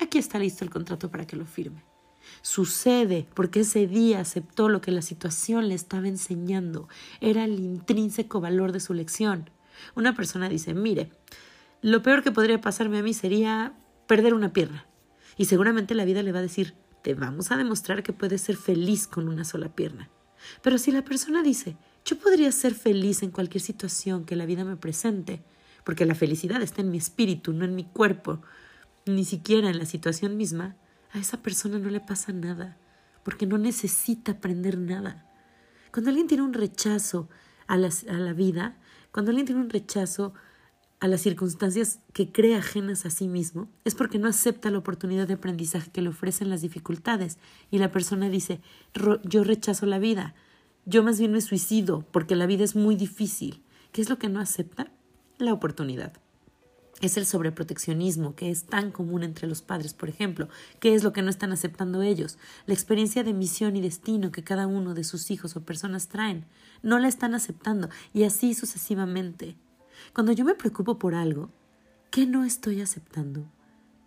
Aquí 0.00 0.18
está 0.18 0.40
listo 0.40 0.64
el 0.64 0.70
contrato 0.70 1.08
para 1.08 1.24
que 1.24 1.36
lo 1.36 1.46
firme. 1.46 1.84
Sucede 2.42 3.28
porque 3.34 3.60
ese 3.60 3.86
día 3.86 4.20
aceptó 4.20 4.68
lo 4.68 4.80
que 4.80 4.90
la 4.90 5.02
situación 5.02 5.68
le 5.68 5.74
estaba 5.74 6.08
enseñando. 6.08 6.88
Era 7.20 7.44
el 7.44 7.60
intrínseco 7.60 8.40
valor 8.40 8.72
de 8.72 8.80
su 8.80 8.92
lección. 8.92 9.50
Una 9.94 10.14
persona 10.14 10.48
dice, 10.48 10.74
mire, 10.74 11.12
lo 11.80 12.02
peor 12.02 12.24
que 12.24 12.32
podría 12.32 12.60
pasarme 12.60 12.98
a 12.98 13.02
mí 13.02 13.14
sería 13.14 13.72
perder 14.08 14.34
una 14.34 14.52
pierna. 14.52 14.86
Y 15.36 15.44
seguramente 15.44 15.94
la 15.94 16.04
vida 16.04 16.24
le 16.24 16.32
va 16.32 16.40
a 16.40 16.42
decir, 16.42 16.74
te 17.02 17.14
vamos 17.14 17.52
a 17.52 17.56
demostrar 17.56 18.02
que 18.02 18.12
puedes 18.12 18.42
ser 18.42 18.56
feliz 18.56 19.06
con 19.06 19.28
una 19.28 19.44
sola 19.44 19.68
pierna. 19.68 20.10
Pero 20.62 20.78
si 20.78 20.92
la 20.92 21.04
persona 21.04 21.42
dice, 21.42 21.76
yo 22.04 22.18
podría 22.18 22.50
ser 22.52 22.74
feliz 22.74 23.22
en 23.22 23.30
cualquier 23.30 23.62
situación 23.62 24.24
que 24.24 24.36
la 24.36 24.46
vida 24.46 24.64
me 24.64 24.76
presente, 24.76 25.42
porque 25.84 26.06
la 26.06 26.14
felicidad 26.14 26.62
está 26.62 26.80
en 26.80 26.90
mi 26.90 26.98
espíritu, 26.98 27.52
no 27.52 27.64
en 27.64 27.74
mi 27.74 27.84
cuerpo, 27.84 28.40
ni 29.06 29.24
siquiera 29.24 29.70
en 29.70 29.78
la 29.78 29.86
situación 29.86 30.36
misma, 30.36 30.76
a 31.12 31.18
esa 31.18 31.42
persona 31.42 31.78
no 31.78 31.90
le 31.90 32.00
pasa 32.00 32.32
nada, 32.32 32.76
porque 33.22 33.46
no 33.46 33.58
necesita 33.58 34.32
aprender 34.32 34.78
nada. 34.78 35.26
Cuando 35.92 36.10
alguien 36.10 36.26
tiene 36.26 36.42
un 36.42 36.52
rechazo 36.52 37.28
a 37.66 37.76
la, 37.76 37.90
a 38.08 38.14
la 38.14 38.32
vida, 38.32 38.76
cuando 39.10 39.30
alguien 39.30 39.46
tiene 39.46 39.60
un 39.60 39.70
rechazo 39.70 40.34
a 41.00 41.08
las 41.08 41.20
circunstancias 41.20 42.00
que 42.12 42.32
cree 42.32 42.56
ajenas 42.56 43.06
a 43.06 43.10
sí 43.10 43.28
mismo, 43.28 43.68
es 43.84 43.94
porque 43.94 44.18
no 44.18 44.28
acepta 44.28 44.70
la 44.70 44.78
oportunidad 44.78 45.28
de 45.28 45.34
aprendizaje 45.34 45.90
que 45.90 46.02
le 46.02 46.08
ofrecen 46.08 46.50
las 46.50 46.62
dificultades 46.62 47.38
y 47.70 47.78
la 47.78 47.92
persona 47.92 48.28
dice, 48.28 48.60
yo 49.22 49.44
rechazo 49.44 49.86
la 49.86 49.98
vida, 49.98 50.34
yo 50.86 51.02
más 51.02 51.18
bien 51.18 51.32
me 51.32 51.40
suicido 51.40 52.04
porque 52.10 52.34
la 52.34 52.46
vida 52.46 52.64
es 52.64 52.74
muy 52.74 52.96
difícil. 52.96 53.62
¿Qué 53.92 54.00
es 54.00 54.08
lo 54.08 54.18
que 54.18 54.28
no 54.28 54.40
acepta? 54.40 54.90
La 55.38 55.52
oportunidad. 55.52 56.14
Es 57.00 57.16
el 57.16 57.26
sobreproteccionismo 57.26 58.34
que 58.34 58.50
es 58.50 58.64
tan 58.64 58.90
común 58.90 59.22
entre 59.22 59.46
los 59.46 59.62
padres, 59.62 59.94
por 59.94 60.08
ejemplo. 60.08 60.48
¿Qué 60.80 60.94
es 60.94 61.04
lo 61.04 61.12
que 61.12 61.22
no 61.22 61.30
están 61.30 61.52
aceptando 61.52 62.02
ellos? 62.02 62.38
La 62.66 62.74
experiencia 62.74 63.22
de 63.22 63.34
misión 63.34 63.76
y 63.76 63.80
destino 63.80 64.32
que 64.32 64.42
cada 64.42 64.66
uno 64.66 64.94
de 64.94 65.04
sus 65.04 65.30
hijos 65.30 65.54
o 65.54 65.64
personas 65.64 66.08
traen. 66.08 66.46
No 66.82 66.98
la 66.98 67.06
están 67.06 67.34
aceptando 67.34 67.88
y 68.12 68.24
así 68.24 68.54
sucesivamente. 68.54 69.56
Cuando 70.14 70.32
yo 70.32 70.44
me 70.44 70.54
preocupo 70.54 70.98
por 70.98 71.14
algo, 71.14 71.50
¿qué 72.10 72.26
no 72.26 72.44
estoy 72.44 72.80
aceptando? 72.80 73.44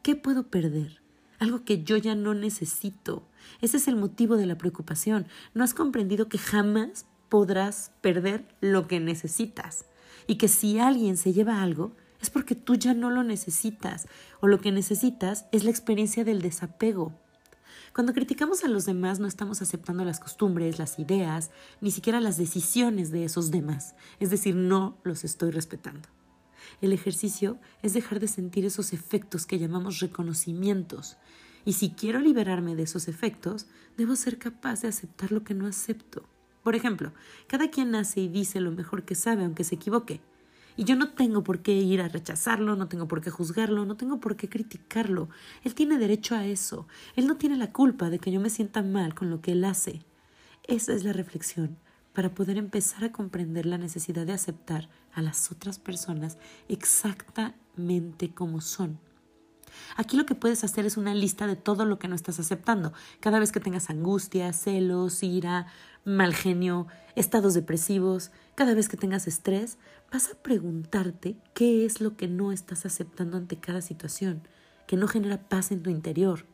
¿Qué 0.03 0.15
puedo 0.15 0.47
perder? 0.47 1.01
Algo 1.39 1.63
que 1.63 1.83
yo 1.83 1.97
ya 1.97 2.15
no 2.15 2.33
necesito. 2.33 3.23
Ese 3.61 3.77
es 3.77 3.87
el 3.87 3.95
motivo 3.95 4.37
de 4.37 4.45
la 4.45 4.57
preocupación. 4.57 5.27
No 5.53 5.63
has 5.63 5.73
comprendido 5.73 6.27
que 6.27 6.37
jamás 6.37 7.05
podrás 7.29 7.91
perder 8.01 8.45
lo 8.61 8.87
que 8.87 8.99
necesitas. 8.99 9.85
Y 10.27 10.35
que 10.35 10.47
si 10.47 10.79
alguien 10.79 11.17
se 11.17 11.33
lleva 11.33 11.61
algo, 11.61 11.95
es 12.21 12.29
porque 12.29 12.55
tú 12.55 12.75
ya 12.75 12.93
no 12.93 13.09
lo 13.09 13.23
necesitas. 13.23 14.07
O 14.39 14.47
lo 14.47 14.59
que 14.59 14.71
necesitas 14.71 15.45
es 15.51 15.63
la 15.63 15.71
experiencia 15.71 16.23
del 16.23 16.41
desapego. 16.41 17.13
Cuando 17.93 18.13
criticamos 18.13 18.63
a 18.63 18.69
los 18.69 18.85
demás 18.85 19.19
no 19.19 19.27
estamos 19.27 19.61
aceptando 19.61 20.05
las 20.05 20.21
costumbres, 20.21 20.79
las 20.79 20.97
ideas, 20.97 21.51
ni 21.81 21.91
siquiera 21.91 22.21
las 22.21 22.37
decisiones 22.37 23.11
de 23.11 23.25
esos 23.25 23.51
demás, 23.51 23.95
es 24.21 24.29
decir, 24.29 24.55
no 24.55 24.97
los 25.03 25.25
estoy 25.25 25.51
respetando. 25.51 26.07
El 26.79 26.93
ejercicio 26.93 27.59
es 27.81 27.93
dejar 27.93 28.21
de 28.21 28.29
sentir 28.29 28.65
esos 28.65 28.93
efectos 28.93 29.45
que 29.45 29.59
llamamos 29.59 29.99
reconocimientos, 29.99 31.17
y 31.65 31.73
si 31.73 31.91
quiero 31.91 32.19
liberarme 32.19 32.75
de 32.75 32.83
esos 32.83 33.09
efectos, 33.09 33.67
debo 33.97 34.15
ser 34.15 34.37
capaz 34.37 34.81
de 34.81 34.87
aceptar 34.87 35.33
lo 35.33 35.43
que 35.43 35.53
no 35.53 35.67
acepto. 35.67 36.23
Por 36.63 36.75
ejemplo, 36.75 37.11
cada 37.47 37.69
quien 37.69 37.91
nace 37.91 38.21
y 38.21 38.29
dice 38.29 38.61
lo 38.61 38.71
mejor 38.71 39.03
que 39.03 39.15
sabe, 39.15 39.43
aunque 39.43 39.63
se 39.63 39.75
equivoque. 39.75 40.21
Y 40.77 40.85
yo 40.85 40.95
no 40.95 41.11
tengo 41.11 41.43
por 41.43 41.59
qué 41.59 41.73
ir 41.73 42.01
a 42.01 42.07
rechazarlo, 42.07 42.75
no 42.75 42.87
tengo 42.87 43.07
por 43.07 43.21
qué 43.21 43.29
juzgarlo, 43.29 43.85
no 43.85 43.97
tengo 43.97 44.19
por 44.19 44.35
qué 44.35 44.49
criticarlo. 44.49 45.29
Él 45.63 45.75
tiene 45.75 45.97
derecho 45.97 46.35
a 46.35 46.45
eso. 46.45 46.87
Él 47.15 47.27
no 47.27 47.35
tiene 47.35 47.57
la 47.57 47.71
culpa 47.71 48.09
de 48.09 48.19
que 48.19 48.31
yo 48.31 48.39
me 48.39 48.49
sienta 48.49 48.81
mal 48.81 49.13
con 49.13 49.29
lo 49.29 49.41
que 49.41 49.51
él 49.51 49.63
hace. 49.65 50.01
Esa 50.67 50.93
es 50.93 51.03
la 51.03 51.13
reflexión 51.13 51.77
para 52.13 52.33
poder 52.33 52.57
empezar 52.57 53.03
a 53.03 53.11
comprender 53.11 53.65
la 53.65 53.77
necesidad 53.77 54.25
de 54.25 54.33
aceptar 54.33 54.89
a 55.13 55.21
las 55.21 55.51
otras 55.51 55.79
personas 55.79 56.37
exactamente 56.67 58.33
como 58.33 58.61
son. 58.61 58.99
Aquí 59.95 60.17
lo 60.17 60.25
que 60.25 60.35
puedes 60.35 60.63
hacer 60.63 60.85
es 60.85 60.97
una 60.97 61.13
lista 61.13 61.47
de 61.47 61.55
todo 61.55 61.85
lo 61.85 61.99
que 61.99 62.07
no 62.07 62.15
estás 62.15 62.39
aceptando. 62.39 62.93
Cada 63.19 63.39
vez 63.39 63.51
que 63.51 63.59
tengas 63.59 63.89
angustia, 63.89 64.51
celos, 64.53 65.23
ira, 65.23 65.67
mal 66.05 66.33
genio, 66.33 66.87
estados 67.15 67.53
depresivos, 67.53 68.31
cada 68.55 68.73
vez 68.73 68.89
que 68.89 68.97
tengas 68.97 69.27
estrés, 69.27 69.77
vas 70.11 70.29
a 70.29 70.35
preguntarte 70.35 71.35
qué 71.53 71.85
es 71.85 72.01
lo 72.01 72.15
que 72.17 72.27
no 72.27 72.51
estás 72.51 72.85
aceptando 72.85 73.37
ante 73.37 73.57
cada 73.57 73.81
situación, 73.81 74.41
que 74.87 74.97
no 74.97 75.07
genera 75.07 75.49
paz 75.49 75.71
en 75.71 75.83
tu 75.83 75.89
interior. 75.89 76.45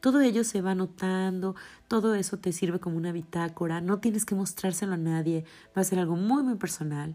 Todo 0.00 0.20
ello 0.20 0.44
se 0.44 0.60
va 0.60 0.74
notando, 0.74 1.56
todo 1.88 2.14
eso 2.14 2.38
te 2.38 2.52
sirve 2.52 2.80
como 2.80 2.96
una 2.96 3.12
bitácora, 3.12 3.80
no 3.80 3.98
tienes 3.98 4.24
que 4.24 4.34
mostrárselo 4.34 4.94
a 4.94 4.98
nadie, 4.98 5.44
va 5.76 5.82
a 5.82 5.84
ser 5.84 5.98
algo 5.98 6.16
muy 6.16 6.42
muy 6.42 6.56
personal. 6.56 7.14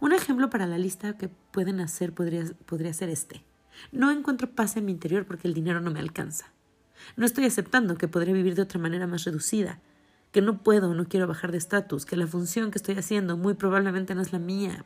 Un 0.00 0.12
ejemplo 0.12 0.50
para 0.50 0.66
la 0.66 0.78
lista 0.78 1.16
que 1.16 1.28
pueden 1.28 1.80
hacer 1.80 2.12
podría, 2.12 2.44
podría 2.66 2.92
ser 2.92 3.08
este. 3.08 3.44
No 3.90 4.10
encuentro 4.10 4.50
paz 4.50 4.76
en 4.76 4.84
mi 4.84 4.92
interior 4.92 5.26
porque 5.26 5.48
el 5.48 5.54
dinero 5.54 5.80
no 5.80 5.90
me 5.90 6.00
alcanza. 6.00 6.52
No 7.16 7.26
estoy 7.26 7.46
aceptando 7.46 7.96
que 7.96 8.08
podría 8.08 8.34
vivir 8.34 8.54
de 8.54 8.62
otra 8.62 8.78
manera 8.78 9.06
más 9.06 9.24
reducida 9.24 9.80
que 10.32 10.42
no 10.42 10.62
puedo 10.62 10.94
no 10.94 11.04
quiero 11.04 11.28
bajar 11.28 11.52
de 11.52 11.58
estatus, 11.58 12.06
que 12.06 12.16
la 12.16 12.26
función 12.26 12.70
que 12.70 12.78
estoy 12.78 12.96
haciendo 12.96 13.36
muy 13.36 13.54
probablemente 13.54 14.14
no 14.14 14.22
es 14.22 14.32
la 14.32 14.38
mía, 14.38 14.84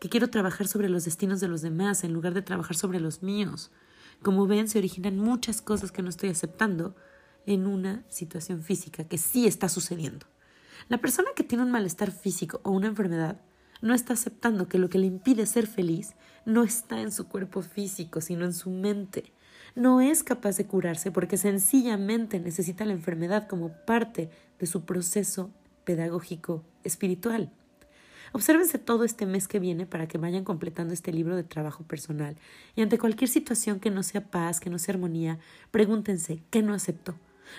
que 0.00 0.08
quiero 0.08 0.28
trabajar 0.28 0.66
sobre 0.66 0.88
los 0.88 1.04
destinos 1.04 1.40
de 1.40 1.48
los 1.48 1.62
demás 1.62 2.04
en 2.04 2.12
lugar 2.12 2.34
de 2.34 2.42
trabajar 2.42 2.76
sobre 2.76 3.00
los 3.00 3.22
míos. 3.22 3.70
Como 4.22 4.46
ven, 4.46 4.68
se 4.68 4.78
originan 4.78 5.16
muchas 5.16 5.62
cosas 5.62 5.92
que 5.92 6.02
no 6.02 6.10
estoy 6.10 6.30
aceptando 6.30 6.94
en 7.46 7.66
una 7.66 8.04
situación 8.08 8.62
física 8.62 9.04
que 9.04 9.18
sí 9.18 9.46
está 9.46 9.68
sucediendo. 9.68 10.26
La 10.88 10.98
persona 10.98 11.30
que 11.34 11.44
tiene 11.44 11.64
un 11.64 11.70
malestar 11.70 12.10
físico 12.10 12.60
o 12.64 12.70
una 12.70 12.88
enfermedad 12.88 13.40
no 13.80 13.94
está 13.94 14.14
aceptando 14.14 14.68
que 14.68 14.78
lo 14.78 14.88
que 14.88 14.98
le 14.98 15.06
impide 15.06 15.46
ser 15.46 15.66
feliz 15.66 16.14
no 16.44 16.64
está 16.64 17.00
en 17.00 17.12
su 17.12 17.28
cuerpo 17.28 17.62
físico, 17.62 18.20
sino 18.20 18.44
en 18.44 18.52
su 18.52 18.70
mente 18.70 19.32
no 19.74 20.00
es 20.00 20.22
capaz 20.22 20.56
de 20.56 20.66
curarse 20.66 21.10
porque 21.10 21.36
sencillamente 21.36 22.40
necesita 22.40 22.84
la 22.84 22.92
enfermedad 22.92 23.48
como 23.48 23.72
parte 23.86 24.30
de 24.62 24.68
su 24.68 24.84
proceso 24.84 25.50
pedagógico 25.82 26.62
espiritual. 26.84 27.50
Obsérvense 28.30 28.78
todo 28.78 29.02
este 29.02 29.26
mes 29.26 29.48
que 29.48 29.58
viene 29.58 29.86
para 29.86 30.06
que 30.06 30.18
vayan 30.18 30.44
completando 30.44 30.94
este 30.94 31.12
libro 31.12 31.34
de 31.34 31.42
trabajo 31.42 31.82
personal 31.82 32.36
y 32.76 32.82
ante 32.82 32.96
cualquier 32.96 33.28
situación 33.28 33.80
que 33.80 33.90
no 33.90 34.04
sea 34.04 34.30
paz, 34.30 34.60
que 34.60 34.70
no 34.70 34.78
sea 34.78 34.94
armonía, 34.94 35.40
pregúntense 35.72 36.44
¿qué 36.50 36.62
no 36.62 36.74
acepto? 36.74 37.16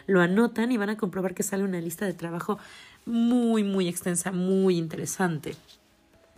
Lo 0.07 0.21
anotan 0.21 0.71
y 0.71 0.77
van 0.77 0.91
a 0.91 0.97
comprobar 0.97 1.35
que 1.35 1.43
sale 1.43 1.65
una 1.65 1.81
lista 1.81 2.05
de 2.05 2.13
trabajo 2.13 2.57
muy, 3.05 3.65
muy 3.65 3.89
extensa, 3.89 4.31
muy 4.31 4.77
interesante. 4.77 5.55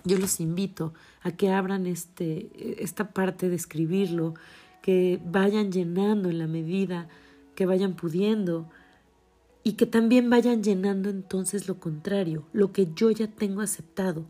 Yo 0.03 0.17
los 0.17 0.39
invito 0.39 0.95
a 1.21 1.29
que 1.29 1.51
abran 1.51 1.85
este, 1.85 2.49
esta 2.83 3.11
parte 3.11 3.49
de 3.49 3.55
escribirlo, 3.55 4.33
que 4.81 5.21
vayan 5.23 5.71
llenando 5.71 6.29
en 6.29 6.39
la 6.39 6.47
medida 6.47 7.07
que 7.55 7.65
vayan 7.65 7.93
pudiendo 7.93 8.67
y 9.67 9.73
que 9.73 9.87
también 9.87 10.29
vayan 10.29 10.63
llenando 10.63 11.09
entonces 11.09 11.67
lo 11.67 11.79
contrario, 11.79 12.47
lo 12.53 12.71
que 12.71 12.87
yo 12.93 13.09
ya 13.09 13.25
tengo 13.25 13.61
aceptado. 13.61 14.27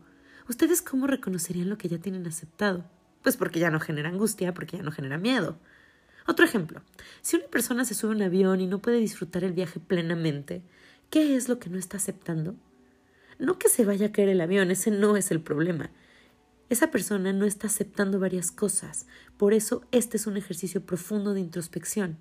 ¿Ustedes 0.48 0.80
cómo 0.80 1.06
reconocerían 1.06 1.68
lo 1.68 1.76
que 1.76 1.88
ya 1.88 1.98
tienen 1.98 2.26
aceptado? 2.26 2.86
Pues 3.22 3.36
porque 3.36 3.60
ya 3.60 3.70
no 3.70 3.78
genera 3.78 4.08
angustia, 4.08 4.54
porque 4.54 4.78
ya 4.78 4.82
no 4.82 4.92
genera 4.92 5.18
miedo. 5.18 5.58
Otro 6.26 6.46
ejemplo, 6.46 6.80
si 7.20 7.36
una 7.36 7.48
persona 7.48 7.84
se 7.84 7.92
sube 7.92 8.12
a 8.12 8.16
un 8.16 8.22
avión 8.22 8.62
y 8.62 8.66
no 8.66 8.80
puede 8.80 8.96
disfrutar 8.96 9.44
el 9.44 9.52
viaje 9.52 9.78
plenamente, 9.78 10.62
¿qué 11.10 11.36
es 11.36 11.50
lo 11.50 11.58
que 11.58 11.68
no 11.68 11.76
está 11.76 11.98
aceptando? 11.98 12.54
No 13.38 13.58
que 13.58 13.68
se 13.68 13.84
vaya 13.84 14.06
a 14.06 14.12
caer 14.12 14.30
el 14.30 14.40
avión, 14.40 14.70
ese 14.70 14.90
no 14.90 15.18
es 15.18 15.30
el 15.30 15.42
problema. 15.42 15.90
Esa 16.70 16.90
persona 16.90 17.34
no 17.34 17.44
está 17.44 17.66
aceptando 17.66 18.18
varias 18.18 18.50
cosas. 18.50 19.06
Por 19.36 19.52
eso 19.52 19.84
este 19.92 20.16
es 20.16 20.26
un 20.26 20.38
ejercicio 20.38 20.86
profundo 20.86 21.34
de 21.34 21.40
introspección. 21.40 22.16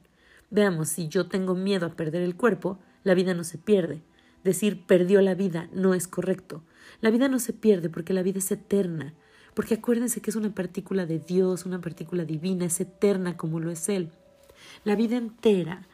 Veamos, 0.50 0.90
si 0.90 1.08
yo 1.08 1.28
tengo 1.30 1.56
miedo 1.56 1.86
a 1.86 1.96
perder 1.96 2.22
el 2.22 2.36
cuerpo, 2.36 2.78
la 3.06 3.14
vida 3.14 3.34
no 3.34 3.46
se 3.46 3.58
pierde. 3.58 4.02
decir 4.44 4.86
perdió 4.86 5.22
la 5.22 5.34
vida 5.34 5.70
no 5.72 5.94
es 5.94 6.08
correcto. 6.08 6.62
La 7.00 7.10
vida 7.10 7.30
no 7.30 7.40
se 7.40 7.54
pierde 7.54 7.90
porque 7.90 8.14
la 8.14 8.22
vida 8.22 8.40
es 8.40 8.52
eterna. 8.52 9.14
Porque 9.54 9.76
acuérdense 9.76 10.20
que 10.22 10.30
es 10.30 10.36
una 10.36 10.54
partícula 10.54 11.06
de 11.06 11.20
Dios, 11.20 11.66
una 11.66 11.80
partícula 11.80 12.26
divina, 12.26 12.66
es 12.66 12.82
eterna 12.82 13.38
como 13.38 13.62
lo 13.62 13.72
es 13.72 13.88
Él. 13.88 14.12
La 14.84 14.96
vida 14.96 15.16
entera 15.16 15.88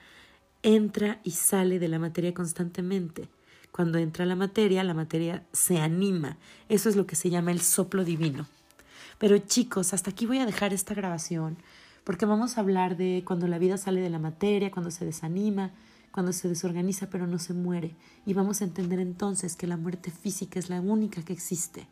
entra 0.64 1.20
y 1.24 1.32
sale 1.32 1.78
de 1.78 1.88
la 1.88 2.00
materia 2.00 2.34
constantemente. 2.34 3.30
Cuando 3.72 4.00
entra 4.00 4.26
la 4.26 4.36
materia, 4.36 4.84
la 4.84 4.94
materia 4.94 5.46
se 5.54 5.80
anima. 5.80 6.38
Eso 6.68 6.90
es 6.90 6.96
lo 6.96 7.06
que 7.06 7.16
se 7.16 7.30
llama 7.30 7.52
el 7.52 7.62
soplo 7.62 8.04
divino. 8.04 8.48
Pero 9.18 9.38
chicos, 9.38 9.94
hasta 9.94 10.10
aquí 10.10 10.26
voy 10.26 10.40
a 10.40 10.46
dejar 10.46 10.74
esta 10.74 10.96
grabación 10.96 11.58
porque 12.04 12.26
vamos 12.26 12.58
a 12.58 12.62
hablar 12.62 12.98
de 12.98 13.24
cuando 13.26 13.48
la 13.48 13.60
vida 13.60 13.78
sale 13.78 14.02
de 14.02 14.10
la 14.10 14.20
materia, 14.20 14.72
cuando 14.72 14.92
se 14.92 15.06
desanima, 15.06 15.72
cuando 16.12 16.34
se 16.34 16.48
desorganiza 16.48 17.10
pero 17.10 17.28
no 17.28 17.40
se 17.40 17.54
muere. 17.54 17.96
Y 18.26 18.34
vamos 18.34 18.62
a 18.62 18.66
entender 18.66 19.00
entonces 19.00 19.56
que 19.56 19.68
la 19.68 19.78
muerte 19.78 20.12
física 20.12 20.60
es 20.60 20.70
la 20.70 20.82
única 20.82 21.24
que 21.24 21.34
existe. 21.34 21.88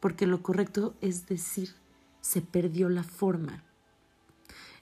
Porque 0.00 0.26
lo 0.26 0.42
correcto 0.42 0.94
es 1.00 1.26
decir, 1.26 1.70
se 2.20 2.40
perdió 2.40 2.88
la 2.88 3.02
forma. 3.02 3.64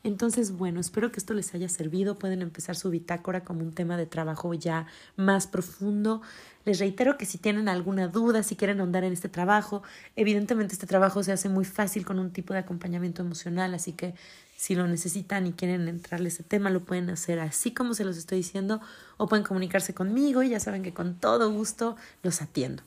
Entonces, 0.05 0.52
bueno, 0.52 0.81
espero 0.81 1.12
que 1.12 1.21
esto 1.21 1.33
les 1.33 1.55
haya 1.55 1.69
servido. 1.69 2.19
Pueden 2.19 2.43
empezar 2.43 2.75
su 2.75 2.91
bitácora 2.91 3.45
como 3.45 3.61
un 3.61 3.73
tema 3.73 3.97
de 3.97 4.07
trabajo 4.07 4.52
ya 4.52 4.87
más 5.17 5.47
profundo. 5.47 6.23
Les 6.64 6.81
reitero 6.81 7.17
que 7.17 7.25
si 7.25 7.38
tienen 7.38 7.69
alguna 7.69 8.09
duda, 8.09 8.43
si 8.43 8.57
quieren 8.57 8.81
ahondar 8.81 9.05
en 9.05 9.12
este 9.12 9.29
trabajo, 9.29 9.83
evidentemente 10.17 10.75
este 10.75 10.88
trabajo 10.88 11.23
se 11.23 11.33
hace 11.33 11.49
muy 11.49 11.64
fácil 11.64 12.05
con 12.05 12.19
un 12.19 12.33
tipo 12.33 12.52
de 12.52 12.61
acompañamiento 12.61 13.23
emocional, 13.23 13.75
así 13.75 13.93
que 13.93 14.14
si 14.62 14.76
lo 14.76 14.87
necesitan 14.87 15.45
y 15.49 15.54
quieren 15.54 15.88
entrarle 15.88 16.28
ese 16.28 16.45
tema, 16.45 16.71
lo 16.71 16.85
pueden 16.85 17.11
hacer 17.11 17.40
así 17.40 17.75
como 17.75 17.95
se 17.95 18.04
los 18.04 18.16
estoy 18.16 18.38
diciendo 18.38 18.81
o 19.16 19.26
pueden 19.26 19.45
comunicarse 19.45 19.92
conmigo 19.92 20.45
y 20.45 20.50
ya 20.50 20.61
saben 20.61 20.85
que 20.85 20.95
con 20.95 21.16
todo 21.19 21.50
gusto 21.50 21.97
los 22.23 22.40
atiendo. 22.40 22.85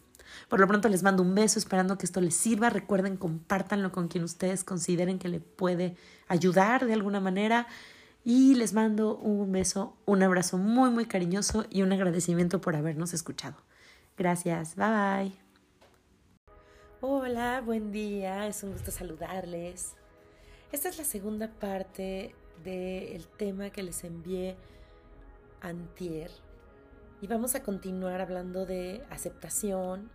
Por 0.47 0.61
lo 0.61 0.69
pronto 0.69 0.87
les 0.87 1.03
mando 1.03 1.21
un 1.21 1.35
beso 1.35 1.59
esperando 1.59 1.97
que 1.97 2.05
esto 2.05 2.21
les 2.21 2.33
sirva. 2.33 2.69
Recuerden, 2.69 3.17
compártanlo 3.17 3.91
con 3.91 4.07
quien 4.07 4.23
ustedes 4.23 4.63
consideren 4.63 5.19
que 5.19 5.27
le 5.27 5.41
puede 5.41 5.97
ayudar 6.29 6.85
de 6.85 6.93
alguna 6.93 7.19
manera. 7.19 7.67
Y 8.23 8.55
les 8.55 8.71
mando 8.71 9.17
un 9.17 9.51
beso, 9.51 9.97
un 10.05 10.23
abrazo 10.23 10.57
muy, 10.57 10.91
muy 10.91 11.07
cariñoso 11.07 11.65
y 11.69 11.81
un 11.81 11.91
agradecimiento 11.91 12.61
por 12.61 12.77
habernos 12.77 13.13
escuchado. 13.13 13.57
Gracias, 14.17 14.77
bye 14.77 14.87
bye. 14.87 15.33
Hola, 17.01 17.59
buen 17.59 17.91
día, 17.91 18.47
es 18.47 18.63
un 18.63 18.71
gusto 18.71 18.91
saludarles. 18.91 19.97
Esta 20.75 20.89
es 20.89 20.97
la 20.97 21.05
segunda 21.05 21.47
parte 21.47 22.35
del 22.65 23.25
tema 23.37 23.69
que 23.69 23.81
les 23.81 24.03
envié 24.03 24.57
antier 25.61 26.29
y 27.21 27.27
vamos 27.27 27.55
a 27.55 27.63
continuar 27.63 28.19
hablando 28.19 28.65
de 28.65 29.01
aceptación, 29.09 30.11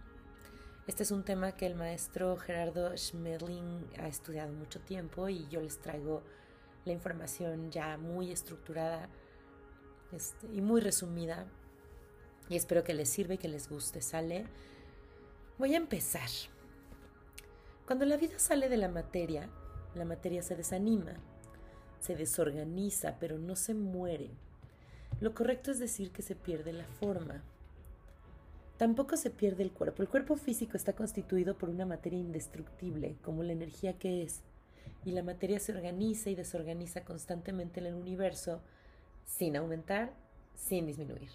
este 0.87 1.05
es 1.05 1.12
un 1.12 1.25
tema 1.25 1.52
que 1.52 1.64
el 1.64 1.76
maestro 1.76 2.37
Gerardo 2.37 2.95
Schmedling 2.95 3.87
ha 3.99 4.07
estudiado 4.07 4.52
mucho 4.52 4.81
tiempo 4.81 5.31
y 5.31 5.49
yo 5.49 5.62
les 5.62 5.81
traigo 5.81 6.23
la 6.85 6.93
información 6.93 7.71
ya 7.71 7.97
muy 7.97 8.31
estructurada 8.31 9.09
este, 10.12 10.47
y 10.52 10.61
muy 10.61 10.83
resumida 10.83 11.47
y 12.50 12.57
espero 12.57 12.85
que 12.85 12.93
les 12.93 13.09
sirva 13.09 13.33
y 13.33 13.38
que 13.38 13.49
les 13.49 13.67
guste. 13.67 14.02
¿Sale? 14.02 14.45
Voy 15.57 15.73
a 15.73 15.79
empezar. 15.79 16.29
Cuando 17.87 18.05
la 18.05 18.19
vida 18.19 18.38
sale 18.38 18.69
de 18.69 18.76
la 18.76 18.88
materia, 18.90 19.49
la 19.95 20.05
materia 20.05 20.43
se 20.43 20.57
desanima, 20.57 21.15
se 22.01 22.17
desorganiza, 22.17 23.17
pero 23.21 23.39
no 23.39 23.57
se 23.57 23.75
muere. 23.75 24.31
Lo 25.21 25.35
correcto 25.35 25.71
es 25.71 25.79
decir 25.79 26.11
que 26.13 26.23
se 26.23 26.35
pierde 26.35 26.73
la 26.73 26.87
forma. 26.87 27.43
Tampoco 28.79 29.17
se 29.17 29.31
pierde 29.31 29.63
el 29.63 29.73
cuerpo. 29.73 30.03
El 30.03 30.09
cuerpo 30.09 30.37
físico 30.37 30.77
está 30.77 30.95
constituido 30.95 31.59
por 31.59 31.69
una 31.69 31.85
materia 31.85 32.19
indestructible, 32.19 33.17
como 33.23 33.43
la 33.43 33.53
energía 33.53 33.99
que 33.99 34.23
es, 34.23 34.41
y 35.05 35.13
la 35.13 35.23
materia 35.23 35.61
se 35.61 35.73
organiza 35.73 36.31
y 36.31 36.35
desorganiza 36.35 37.05
constantemente 37.05 37.81
en 37.81 37.87
el 37.87 37.95
universo 37.95 38.63
sin 39.26 39.57
aumentar, 39.57 40.13
sin 40.55 40.87
disminuir. 40.87 41.29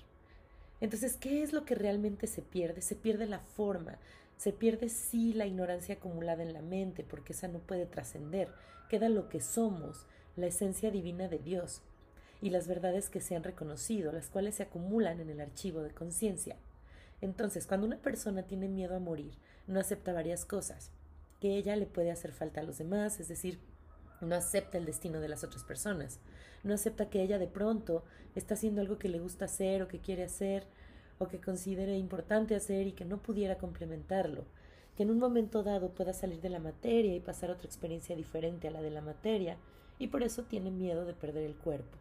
Entonces, 0.81 1.17
¿qué 1.17 1.43
es 1.43 1.53
lo 1.53 1.65
que 1.65 1.75
realmente 1.75 2.27
se 2.27 2.41
pierde? 2.41 2.81
Se 2.81 2.95
pierde 2.95 3.25
la 3.27 3.39
forma, 3.39 3.97
se 4.37 4.51
pierde 4.51 4.89
sí 4.89 5.33
la 5.33 5.45
ignorancia 5.45 5.95
acumulada 5.95 6.43
en 6.43 6.53
la 6.53 6.61
mente, 6.61 7.03
porque 7.03 7.33
esa 7.33 7.47
no 7.47 7.59
puede 7.59 7.85
trascender. 7.85 8.49
Queda 8.89 9.09
lo 9.09 9.29
que 9.29 9.41
somos, 9.41 10.05
la 10.35 10.47
esencia 10.47 10.91
divina 10.91 11.27
de 11.27 11.39
Dios, 11.39 11.81
y 12.41 12.49
las 12.49 12.67
verdades 12.67 13.09
que 13.09 13.21
se 13.21 13.35
han 13.35 13.43
reconocido, 13.43 14.11
las 14.11 14.29
cuales 14.29 14.55
se 14.55 14.63
acumulan 14.63 15.19
en 15.19 15.29
el 15.29 15.41
archivo 15.41 15.81
de 15.81 15.91
conciencia. 15.91 16.57
Entonces, 17.21 17.65
cuando 17.65 17.87
una 17.87 17.97
persona 17.97 18.43
tiene 18.43 18.67
miedo 18.67 18.95
a 18.95 18.99
morir, 18.99 19.33
no 19.67 19.79
acepta 19.79 20.13
varias 20.13 20.45
cosas, 20.45 20.91
que 21.39 21.57
ella 21.57 21.75
le 21.75 21.85
puede 21.85 22.11
hacer 22.11 22.31
falta 22.31 22.61
a 22.61 22.63
los 22.63 22.77
demás, 22.77 23.19
es 23.19 23.27
decir, 23.27 23.59
no 24.21 24.35
acepta 24.35 24.77
el 24.77 24.85
destino 24.85 25.19
de 25.21 25.29
las 25.29 25.43
otras 25.43 25.63
personas, 25.63 26.19
no 26.63 26.73
acepta 26.73 27.09
que 27.09 27.21
ella 27.21 27.39
de 27.39 27.47
pronto 27.47 28.03
está 28.35 28.55
haciendo 28.55 28.81
algo 28.81 28.97
que 28.97 29.09
le 29.09 29.19
gusta 29.19 29.45
hacer 29.45 29.81
o 29.81 29.87
que 29.87 29.99
quiere 29.99 30.23
hacer 30.23 30.67
o 31.17 31.27
que 31.27 31.39
considere 31.39 31.97
importante 31.97 32.55
hacer 32.55 32.87
y 32.87 32.91
que 32.91 33.05
no 33.05 33.21
pudiera 33.21 33.57
complementarlo, 33.57 34.45
que 34.95 35.03
en 35.03 35.11
un 35.11 35.19
momento 35.19 35.63
dado 35.63 35.89
pueda 35.89 36.13
salir 36.13 36.41
de 36.41 36.49
la 36.49 36.59
materia 36.59 37.15
y 37.15 37.19
pasar 37.19 37.51
otra 37.51 37.67
experiencia 37.67 38.15
diferente 38.15 38.67
a 38.67 38.71
la 38.71 38.81
de 38.81 38.91
la 38.91 39.01
materia, 39.01 39.57
y 39.97 40.07
por 40.07 40.23
eso 40.23 40.43
tiene 40.43 40.71
miedo 40.71 41.05
de 41.05 41.13
perder 41.13 41.43
el 41.43 41.55
cuerpo. 41.55 41.97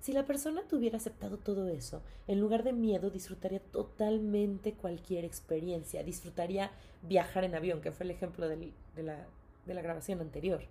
Si 0.00 0.14
la 0.14 0.24
persona 0.24 0.62
tuviera 0.66 0.96
aceptado 0.96 1.36
todo 1.36 1.68
eso, 1.68 2.02
en 2.26 2.40
lugar 2.40 2.62
de 2.62 2.72
miedo 2.72 3.10
disfrutaría 3.10 3.60
totalmente 3.60 4.72
cualquier 4.72 5.26
experiencia, 5.26 6.02
disfrutaría 6.02 6.70
viajar 7.02 7.44
en 7.44 7.54
avión, 7.54 7.82
que 7.82 7.92
fue 7.92 8.04
el 8.04 8.10
ejemplo 8.10 8.48
de, 8.48 8.72
la, 8.96 9.26
de 9.66 9.74
la 9.74 9.82
grabación 9.82 10.20
anterior. 10.20 10.62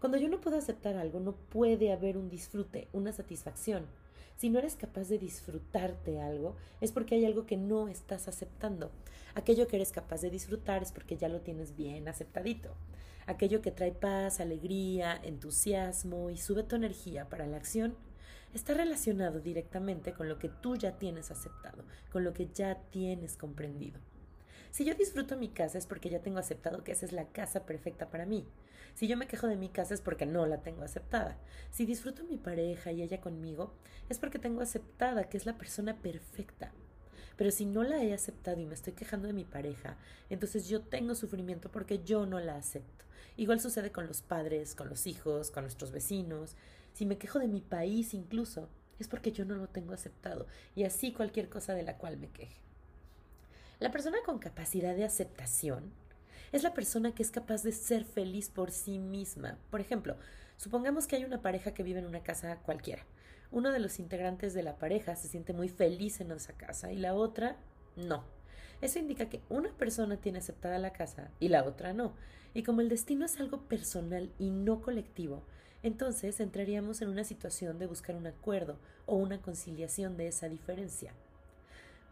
Cuando 0.00 0.18
yo 0.18 0.28
no 0.28 0.40
puedo 0.40 0.58
aceptar 0.58 0.96
algo, 0.96 1.20
no 1.20 1.32
puede 1.32 1.92
haber 1.92 2.16
un 2.16 2.28
disfrute, 2.28 2.88
una 2.92 3.12
satisfacción. 3.12 3.86
Si 4.36 4.50
no 4.50 4.58
eres 4.58 4.76
capaz 4.76 5.08
de 5.08 5.18
disfrutarte 5.18 6.20
algo, 6.20 6.56
es 6.80 6.92
porque 6.92 7.14
hay 7.14 7.24
algo 7.24 7.46
que 7.46 7.56
no 7.56 7.88
estás 7.88 8.28
aceptando. 8.28 8.90
Aquello 9.34 9.66
que 9.66 9.76
eres 9.76 9.92
capaz 9.92 10.20
de 10.20 10.30
disfrutar 10.30 10.82
es 10.82 10.92
porque 10.92 11.16
ya 11.16 11.28
lo 11.28 11.40
tienes 11.40 11.74
bien 11.74 12.06
aceptadito. 12.06 12.74
Aquello 13.26 13.62
que 13.62 13.70
trae 13.70 13.92
paz, 13.92 14.40
alegría, 14.40 15.18
entusiasmo 15.22 16.30
y 16.30 16.36
sube 16.36 16.62
tu 16.62 16.76
energía 16.76 17.28
para 17.28 17.46
la 17.46 17.56
acción 17.56 17.96
está 18.52 18.74
relacionado 18.74 19.40
directamente 19.40 20.12
con 20.12 20.28
lo 20.28 20.38
que 20.38 20.48
tú 20.48 20.76
ya 20.76 20.98
tienes 20.98 21.30
aceptado, 21.30 21.84
con 22.10 22.24
lo 22.24 22.32
que 22.32 22.48
ya 22.52 22.76
tienes 22.90 23.36
comprendido. 23.36 24.00
Si 24.76 24.84
yo 24.84 24.94
disfruto 24.94 25.38
mi 25.38 25.48
casa 25.48 25.78
es 25.78 25.86
porque 25.86 26.10
ya 26.10 26.20
tengo 26.20 26.38
aceptado 26.38 26.84
que 26.84 26.92
esa 26.92 27.06
es 27.06 27.12
la 27.12 27.28
casa 27.28 27.64
perfecta 27.64 28.10
para 28.10 28.26
mí. 28.26 28.46
Si 28.92 29.08
yo 29.08 29.16
me 29.16 29.26
quejo 29.26 29.46
de 29.46 29.56
mi 29.56 29.70
casa 29.70 29.94
es 29.94 30.02
porque 30.02 30.26
no 30.26 30.44
la 30.44 30.60
tengo 30.60 30.82
aceptada. 30.82 31.38
Si 31.70 31.86
disfruto 31.86 32.24
mi 32.24 32.36
pareja 32.36 32.92
y 32.92 33.00
ella 33.00 33.22
conmigo 33.22 33.72
es 34.10 34.18
porque 34.18 34.38
tengo 34.38 34.60
aceptada 34.60 35.30
que 35.30 35.38
es 35.38 35.46
la 35.46 35.56
persona 35.56 35.96
perfecta. 36.02 36.72
Pero 37.38 37.50
si 37.52 37.64
no 37.64 37.84
la 37.84 38.04
he 38.04 38.12
aceptado 38.12 38.60
y 38.60 38.66
me 38.66 38.74
estoy 38.74 38.92
quejando 38.92 39.28
de 39.28 39.32
mi 39.32 39.46
pareja, 39.46 39.96
entonces 40.28 40.68
yo 40.68 40.82
tengo 40.82 41.14
sufrimiento 41.14 41.72
porque 41.72 42.04
yo 42.04 42.26
no 42.26 42.38
la 42.38 42.56
acepto. 42.56 43.06
Igual 43.38 43.60
sucede 43.60 43.92
con 43.92 44.06
los 44.06 44.20
padres, 44.20 44.74
con 44.74 44.90
los 44.90 45.06
hijos, 45.06 45.50
con 45.50 45.64
nuestros 45.64 45.90
vecinos. 45.90 46.54
Si 46.92 47.06
me 47.06 47.16
quejo 47.16 47.38
de 47.38 47.48
mi 47.48 47.62
país 47.62 48.12
incluso, 48.12 48.68
es 48.98 49.08
porque 49.08 49.32
yo 49.32 49.46
no 49.46 49.54
lo 49.54 49.70
tengo 49.70 49.94
aceptado, 49.94 50.46
y 50.74 50.84
así 50.84 51.14
cualquier 51.14 51.48
cosa 51.48 51.72
de 51.72 51.82
la 51.82 51.96
cual 51.96 52.18
me 52.18 52.28
queje. 52.28 52.65
La 53.78 53.90
persona 53.90 54.16
con 54.24 54.38
capacidad 54.38 54.96
de 54.96 55.04
aceptación 55.04 55.92
es 56.50 56.62
la 56.62 56.72
persona 56.72 57.14
que 57.14 57.22
es 57.22 57.30
capaz 57.30 57.62
de 57.62 57.72
ser 57.72 58.06
feliz 58.06 58.48
por 58.48 58.70
sí 58.70 58.98
misma. 58.98 59.58
Por 59.70 59.82
ejemplo, 59.82 60.16
supongamos 60.56 61.06
que 61.06 61.16
hay 61.16 61.24
una 61.24 61.42
pareja 61.42 61.74
que 61.74 61.82
vive 61.82 61.98
en 61.98 62.06
una 62.06 62.22
casa 62.22 62.56
cualquiera. 62.62 63.02
Uno 63.50 63.72
de 63.72 63.78
los 63.78 63.98
integrantes 63.98 64.54
de 64.54 64.62
la 64.62 64.78
pareja 64.78 65.14
se 65.14 65.28
siente 65.28 65.52
muy 65.52 65.68
feliz 65.68 66.22
en 66.22 66.30
esa 66.30 66.54
casa 66.54 66.90
y 66.90 66.96
la 66.96 67.12
otra 67.12 67.58
no. 67.96 68.24
Eso 68.80 68.98
indica 68.98 69.28
que 69.28 69.42
una 69.50 69.68
persona 69.76 70.16
tiene 70.16 70.38
aceptada 70.38 70.78
la 70.78 70.94
casa 70.94 71.30
y 71.38 71.48
la 71.48 71.64
otra 71.64 71.92
no. 71.92 72.14
Y 72.54 72.62
como 72.62 72.80
el 72.80 72.88
destino 72.88 73.26
es 73.26 73.38
algo 73.38 73.68
personal 73.68 74.32
y 74.38 74.48
no 74.48 74.80
colectivo, 74.80 75.42
entonces 75.82 76.40
entraríamos 76.40 77.02
en 77.02 77.10
una 77.10 77.24
situación 77.24 77.78
de 77.78 77.86
buscar 77.86 78.16
un 78.16 78.26
acuerdo 78.26 78.78
o 79.04 79.16
una 79.16 79.42
conciliación 79.42 80.16
de 80.16 80.28
esa 80.28 80.48
diferencia. 80.48 81.12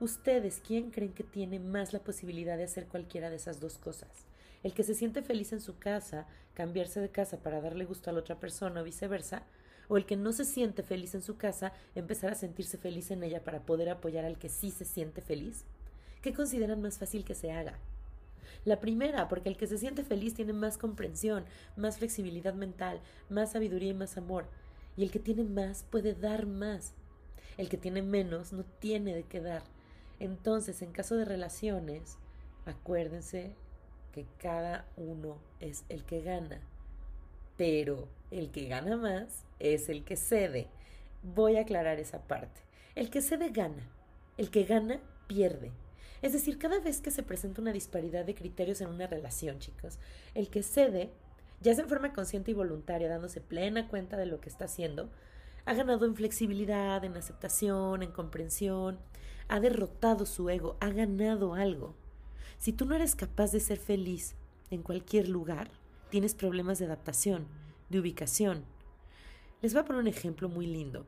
Ustedes, 0.01 0.61
¿quién 0.67 0.91
creen 0.91 1.13
que 1.13 1.23
tiene 1.23 1.61
más 1.61 1.93
la 1.93 2.01
posibilidad 2.01 2.57
de 2.57 2.65
hacer 2.65 2.89
cualquiera 2.89 3.31
de 3.31 3.37
esas 3.37 3.61
dos 3.61 3.79
cosas? 3.79 4.27
El 4.65 4.75
que 4.75 4.83
se 4.83 4.95
siente 4.95 5.23
feliz 5.23 5.53
en 5.53 5.61
su 5.61 5.79
casa, 5.79 6.27
cambiarse 6.55 7.01
de 7.01 7.11
casa 7.11 7.39
para 7.39 7.61
darle 7.61 7.85
gusto 7.85 8.11
a 8.11 8.13
la 8.13 8.19
otra 8.19 8.41
persona 8.41 8.81
o 8.81 8.85
viceversa, 8.85 9.45
o 9.89 9.97
el 9.97 10.05
que 10.05 10.17
no 10.17 10.33
se 10.33 10.45
siente 10.45 10.83
feliz 10.83 11.15
en 11.15 11.23
su 11.23 11.37
casa, 11.37 11.73
empezar 11.95 12.33
a 12.33 12.35
sentirse 12.35 12.77
feliz 12.77 13.13
en 13.13 13.23
ella 13.23 13.45
para 13.45 13.61
poder 13.61 13.89
apoyar 13.89 14.25
al 14.25 14.37
que 14.37 14.49
sí 14.49 14.73
se 14.73 14.85
siente 14.85 15.21
feliz? 15.21 15.65
¿Qué 16.23 16.33
consideran 16.33 16.83
más 16.83 16.99
fácil 16.99 17.25
que 17.25 17.35
se 17.37 17.53
haga? 17.53 17.79
La 18.65 18.81
primera, 18.81 19.29
porque 19.29 19.49
el 19.49 19.57
que 19.57 19.67
se 19.69 19.79
siente 19.79 20.03
feliz 20.03 20.35
tiene 20.35 20.55
más 20.55 20.77
comprensión, 20.77 21.45
más 21.77 21.99
flexibilidad 21.99 22.55
mental, 22.55 23.01
más 23.29 23.53
sabiduría 23.53 23.91
y 23.91 23.95
más 23.95 24.17
amor. 24.17 24.47
Y 24.97 25.05
el 25.05 25.11
que 25.11 25.19
tiene 25.19 25.45
más 25.45 25.85
puede 25.85 26.15
dar 26.15 26.47
más. 26.47 26.95
El 27.59 27.69
que 27.69 27.77
tiene 27.77 28.03
menos 28.03 28.53
no 28.53 28.65
tiene 28.65 29.15
de 29.15 29.25
qué 29.25 29.41
dar. 29.41 29.74
Entonces, 30.25 30.81
en 30.81 30.91
caso 30.91 31.17
de 31.17 31.27
relaciones, 31.27 32.17
acuérdense 32.65 33.53
que 34.11 34.25
cada 34.39 34.87
uno 34.97 35.37
es 35.61 35.85
el 35.91 36.03
que 36.05 36.23
gana, 36.23 36.63
pero 37.59 38.09
el 38.31 38.51
que 38.51 38.67
gana 38.67 38.97
más 38.97 39.45
es 39.59 39.91
el 39.91 40.03
que 40.03 40.17
cede. 40.17 40.69
Voy 41.23 41.59
a 41.59 41.61
aclarar 41.61 42.01
esa 42.01 42.23
parte. 42.27 42.63
El 42.95 43.11
que 43.11 43.21
cede 43.21 43.51
gana, 43.51 43.87
el 44.39 44.51
que 44.51 44.65
gana 44.65 44.99
pierde. 45.27 45.73
Es 46.23 46.33
decir, 46.33 46.57
cada 46.57 46.81
vez 46.81 47.03
que 47.03 47.11
se 47.11 47.23
presenta 47.23 47.61
una 47.61 47.75
disparidad 47.75 48.25
de 48.25 48.35
criterios 48.35 48.81
en 48.81 48.89
una 48.89 49.07
relación, 49.07 49.59
chicos, 49.59 49.99
el 50.33 50.49
que 50.49 50.63
cede, 50.63 51.11
ya 51.61 51.75
sea 51.75 51.85
en 51.85 51.91
forma 51.91 52.15
consciente 52.15 52.51
y 52.51 52.55
voluntaria, 52.55 53.11
dándose 53.11 53.43
plena 53.43 53.89
cuenta 53.89 54.17
de 54.17 54.25
lo 54.25 54.41
que 54.41 54.49
está 54.49 54.65
haciendo, 54.65 55.11
ha 55.67 55.75
ganado 55.75 56.07
en 56.07 56.17
flexibilidad, 56.17 57.05
en 57.05 57.15
aceptación, 57.15 58.03
en 58.03 58.11
comprensión, 58.11 58.99
ha 59.49 59.61
derrotado 59.61 60.27
su 60.27 60.49
ego, 60.51 60.77
ha 60.81 60.91
ganado 60.91 61.55
algo. 61.55 61.95
Si 62.59 62.73
tú 62.73 62.85
no 62.87 62.95
eres 62.95 63.15
capaz 63.15 63.53
de 63.53 63.61
ser 63.61 63.79
feliz 63.79 64.35
en 64.71 64.83
cualquier 64.83 65.29
lugar, 65.29 65.71
tienes 66.11 66.35
problemas 66.35 66.79
de 66.79 66.87
adaptación, 66.87 67.47
de 67.91 68.01
ubicación. 68.01 68.65
Les 69.63 69.73
voy 69.73 69.83
a 69.83 69.85
poner 69.85 70.03
un 70.03 70.09
ejemplo 70.09 70.49
muy 70.49 70.67
lindo. 70.67 71.07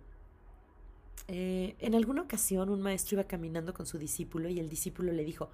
Eh, 1.29 1.75
en 1.81 1.95
alguna 1.95 2.23
ocasión 2.23 2.69
un 2.69 2.83
maestro 2.83 3.17
iba 3.17 3.25
caminando 3.25 3.75
con 3.75 3.87
su 3.87 3.99
discípulo 3.99 4.49
y 4.49 4.61
el 4.61 4.69
discípulo 4.69 5.13
le 5.13 5.25
dijo, 5.25 5.51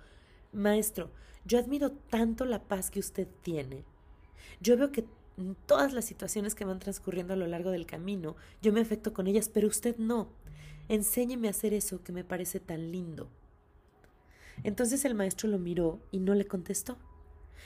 Maestro, 0.53 1.11
yo 1.45 1.59
admiro 1.59 1.93
tanto 1.93 2.45
la 2.45 2.63
paz 2.63 2.91
que 2.91 3.01
usted 3.01 3.27
tiene. 3.43 3.85
Yo 4.61 4.77
veo 4.77 4.93
que 4.93 5.07
en 5.39 5.57
todas 5.67 5.93
las 5.93 6.05
situaciones 6.05 6.55
que 6.55 6.65
van 6.65 6.79
transcurriendo 6.79 7.33
a 7.33 7.37
lo 7.37 7.47
largo 7.47 7.71
del 7.71 7.87
camino, 7.87 8.37
yo 8.61 8.73
me 8.73 8.81
afecto 8.81 9.13
con 9.13 9.27
ellas, 9.27 9.49
pero 9.49 9.69
usted 9.69 9.97
no. 9.97 10.29
Enséñeme 10.93 11.49
a 11.49 11.53
hacer 11.53 11.73
eso 11.73 12.05
que 12.05 12.13
me 12.13 12.23
parece 12.23 12.61
tan 12.61 12.93
lindo. 12.93 13.31
Entonces 14.63 15.07
el 15.07 15.15
maestro 15.15 15.49
lo 15.49 15.59
miró 15.59 16.03
y 16.11 16.19
no 16.19 16.35
le 16.35 16.45
contestó. 16.45 16.99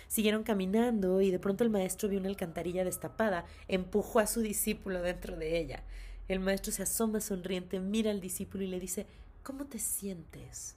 Siguieron 0.06 0.44
caminando 0.44 1.20
y 1.20 1.32
de 1.32 1.40
pronto 1.40 1.64
el 1.64 1.70
maestro 1.70 2.08
vio 2.08 2.20
una 2.20 2.28
alcantarilla 2.28 2.84
destapada, 2.84 3.44
empujó 3.66 4.20
a 4.20 4.28
su 4.28 4.42
discípulo 4.42 5.02
dentro 5.02 5.36
de 5.36 5.58
ella. 5.58 5.82
El 6.28 6.38
maestro 6.38 6.70
se 6.70 6.84
asoma 6.84 7.20
sonriente, 7.20 7.80
mira 7.80 8.12
al 8.12 8.20
discípulo 8.20 8.62
y 8.62 8.68
le 8.68 8.78
dice 8.78 9.08
¿Cómo 9.42 9.66
te 9.66 9.80
sientes? 9.80 10.76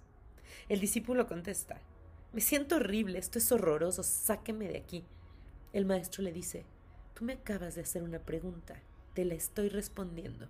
El 0.70 0.80
discípulo 0.80 1.28
contesta 1.28 1.80
Me 2.34 2.42
siento 2.42 2.78
horrible, 2.78 3.20
esto 3.20 3.38
es 3.38 3.52
horroroso, 3.52 4.02
sáqueme 4.02 4.70
de 4.70 4.78
aquí. 4.78 5.06
El 5.72 5.86
maestro 5.86 6.24
le 6.24 6.34
dice 6.34 6.66
Tú 7.14 7.26
me 7.26 7.34
acabas 7.34 7.76
de 7.76 7.82
hacer 7.82 8.02
una 8.02 8.18
pregunta, 8.18 8.82
te 9.14 9.24
la 9.24 9.36
estoy 9.36 9.70
respondiendo. 9.70 10.50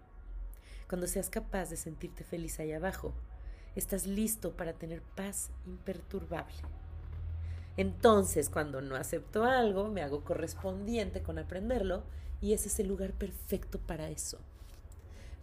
Cuando 0.89 1.05
seas 1.05 1.29
capaz 1.29 1.69
de 1.69 1.77
sentirte 1.77 2.23
feliz 2.23 2.59
ahí 2.59 2.71
abajo, 2.71 3.13
estás 3.75 4.07
listo 4.07 4.53
para 4.57 4.73
tener 4.73 5.03
paz 5.03 5.51
imperturbable. 5.67 6.57
Entonces, 7.77 8.49
cuando 8.49 8.81
no 8.81 8.95
acepto 8.95 9.43
algo, 9.43 9.87
me 9.89 10.01
hago 10.01 10.23
correspondiente 10.23 11.21
con 11.21 11.37
aprenderlo 11.37 12.01
y 12.41 12.53
ese 12.53 12.69
es 12.69 12.79
el 12.79 12.87
lugar 12.87 13.13
perfecto 13.13 13.77
para 13.77 14.09
eso. 14.09 14.39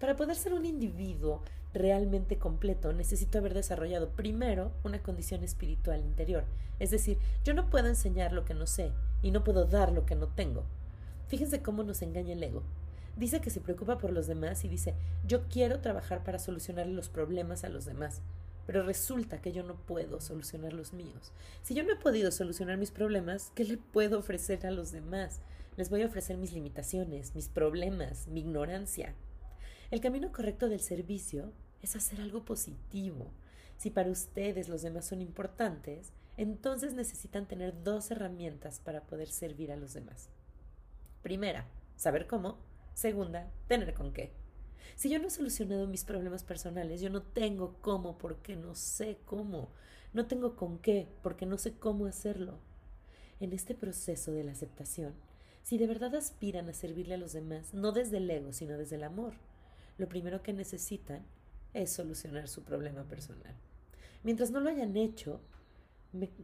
Para 0.00 0.16
poder 0.16 0.34
ser 0.34 0.52
un 0.52 0.66
individuo 0.66 1.42
realmente 1.72 2.38
completo, 2.38 2.92
necesito 2.92 3.38
haber 3.38 3.54
desarrollado 3.54 4.10
primero 4.10 4.72
una 4.82 5.00
condición 5.00 5.44
espiritual 5.44 6.00
interior. 6.00 6.42
Es 6.80 6.90
decir, 6.90 7.18
yo 7.44 7.54
no 7.54 7.70
puedo 7.70 7.86
enseñar 7.86 8.32
lo 8.32 8.44
que 8.44 8.54
no 8.54 8.66
sé 8.66 8.90
y 9.22 9.30
no 9.30 9.44
puedo 9.44 9.64
dar 9.64 9.92
lo 9.92 10.06
que 10.06 10.16
no 10.16 10.26
tengo. 10.26 10.64
Fíjense 11.28 11.62
cómo 11.62 11.84
nos 11.84 12.02
engaña 12.02 12.32
el 12.32 12.42
ego. 12.42 12.64
Dice 13.16 13.40
que 13.40 13.50
se 13.50 13.60
preocupa 13.60 13.98
por 13.98 14.12
los 14.12 14.26
demás 14.26 14.64
y 14.64 14.68
dice, 14.68 14.94
yo 15.26 15.48
quiero 15.48 15.80
trabajar 15.80 16.22
para 16.22 16.38
solucionar 16.38 16.86
los 16.86 17.08
problemas 17.08 17.64
a 17.64 17.68
los 17.68 17.84
demás 17.84 18.22
pero 18.66 18.82
resulta 18.82 19.40
que 19.40 19.52
yo 19.52 19.62
no 19.62 19.76
puedo 19.76 20.20
solucionar 20.20 20.72
los 20.72 20.92
míos. 20.92 21.32
Si 21.62 21.74
yo 21.74 21.84
no 21.84 21.92
he 21.92 21.96
podido 21.96 22.32
solucionar 22.32 22.76
mis 22.76 22.90
problemas, 22.90 23.52
¿qué 23.54 23.64
le 23.64 23.78
puedo 23.78 24.18
ofrecer 24.18 24.66
a 24.66 24.72
los 24.72 24.90
demás? 24.90 25.40
Les 25.76 25.88
voy 25.88 26.02
a 26.02 26.06
ofrecer 26.06 26.36
mis 26.36 26.52
limitaciones, 26.52 27.34
mis 27.34 27.48
problemas, 27.48 28.26
mi 28.26 28.40
ignorancia. 28.40 29.14
El 29.90 30.00
camino 30.00 30.32
correcto 30.32 30.68
del 30.68 30.80
servicio 30.80 31.52
es 31.80 31.94
hacer 31.94 32.20
algo 32.20 32.44
positivo. 32.44 33.30
Si 33.76 33.90
para 33.90 34.10
ustedes 34.10 34.68
los 34.68 34.82
demás 34.82 35.04
son 35.04 35.22
importantes, 35.22 36.12
entonces 36.36 36.92
necesitan 36.94 37.46
tener 37.46 37.84
dos 37.84 38.10
herramientas 38.10 38.80
para 38.80 39.02
poder 39.02 39.28
servir 39.28 39.70
a 39.70 39.76
los 39.76 39.94
demás. 39.94 40.28
Primera, 41.22 41.66
saber 41.96 42.26
cómo. 42.26 42.58
Segunda, 42.96 43.52
tener 43.68 43.92
con 43.92 44.10
qué. 44.14 44.32
Si 44.94 45.10
yo 45.10 45.18
no 45.18 45.26
he 45.26 45.30
solucionado 45.30 45.86
mis 45.86 46.04
problemas 46.04 46.44
personales, 46.44 47.02
yo 47.02 47.10
no 47.10 47.20
tengo 47.20 47.76
cómo 47.82 48.16
porque 48.16 48.56
no 48.56 48.74
sé 48.74 49.18
cómo. 49.26 49.68
No 50.14 50.26
tengo 50.26 50.56
con 50.56 50.78
qué 50.78 51.06
porque 51.22 51.44
no 51.44 51.58
sé 51.58 51.74
cómo 51.74 52.06
hacerlo. 52.06 52.58
En 53.38 53.52
este 53.52 53.74
proceso 53.74 54.32
de 54.32 54.44
la 54.44 54.52
aceptación, 54.52 55.12
si 55.62 55.76
de 55.76 55.86
verdad 55.86 56.14
aspiran 56.14 56.70
a 56.70 56.72
servirle 56.72 57.16
a 57.16 57.18
los 57.18 57.34
demás, 57.34 57.74
no 57.74 57.92
desde 57.92 58.16
el 58.16 58.30
ego, 58.30 58.54
sino 58.54 58.78
desde 58.78 58.96
el 58.96 59.04
amor, 59.04 59.34
lo 59.98 60.08
primero 60.08 60.42
que 60.42 60.54
necesitan 60.54 61.22
es 61.74 61.92
solucionar 61.92 62.48
su 62.48 62.62
problema 62.62 63.04
personal. 63.04 63.54
Mientras 64.22 64.50
no 64.50 64.60
lo 64.60 64.70
hayan 64.70 64.96
hecho, 64.96 65.42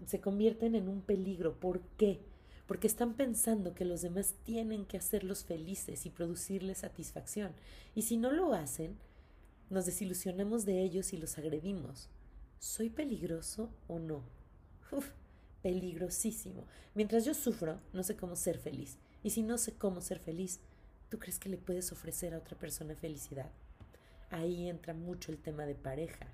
se 0.05 0.21
convierten 0.21 0.75
en 0.75 0.91
un 0.91 1.01
peligro. 1.01 1.59
¿Por 1.59 1.81
qué? 1.97 2.21
Porque 2.66 2.87
están 2.87 3.14
pensando 3.14 3.75
que 3.75 3.85
los 3.85 4.03
demás 4.03 4.35
tienen 4.44 4.85
que 4.87 4.96
hacerlos 4.96 5.44
felices 5.44 6.07
y 6.07 6.11
producirles 6.11 6.79
satisfacción. 6.79 7.53
Y 7.94 8.03
si 8.03 8.16
no 8.16 8.31
lo 8.31 8.55
hacen, 8.55 8.96
nos 9.70 9.87
desilusionamos 9.87 10.64
de 10.64 10.83
ellos 10.83 11.12
y 11.12 11.16
los 11.16 11.38
agredimos. 11.38 12.09
¿Soy 12.59 12.90
peligroso 12.90 13.70
o 13.88 13.98
no? 13.98 14.22
Uf, 14.92 15.11
peligrosísimo. 15.62 16.66
Mientras 16.94 17.25
yo 17.25 17.35
sufro, 17.35 17.81
no 17.92 18.03
sé 18.03 18.16
cómo 18.16 18.37
ser 18.37 18.59
feliz. 18.59 18.98
Y 19.22 19.31
si 19.31 19.42
no 19.42 19.59
sé 19.59 19.72
cómo 19.72 20.01
ser 20.01 20.18
feliz, 20.18 20.61
¿tú 21.09 21.18
crees 21.18 21.38
que 21.38 21.48
le 21.48 21.57
puedes 21.57 21.90
ofrecer 21.92 22.35
a 22.35 22.38
otra 22.38 22.59
persona 22.59 22.94
felicidad? 22.94 23.51
Ahí 24.31 24.68
entra 24.68 24.94
mucho 24.94 25.33
el 25.33 25.38
tema 25.38 25.66
de 25.66 25.75
pareja. 25.75 26.27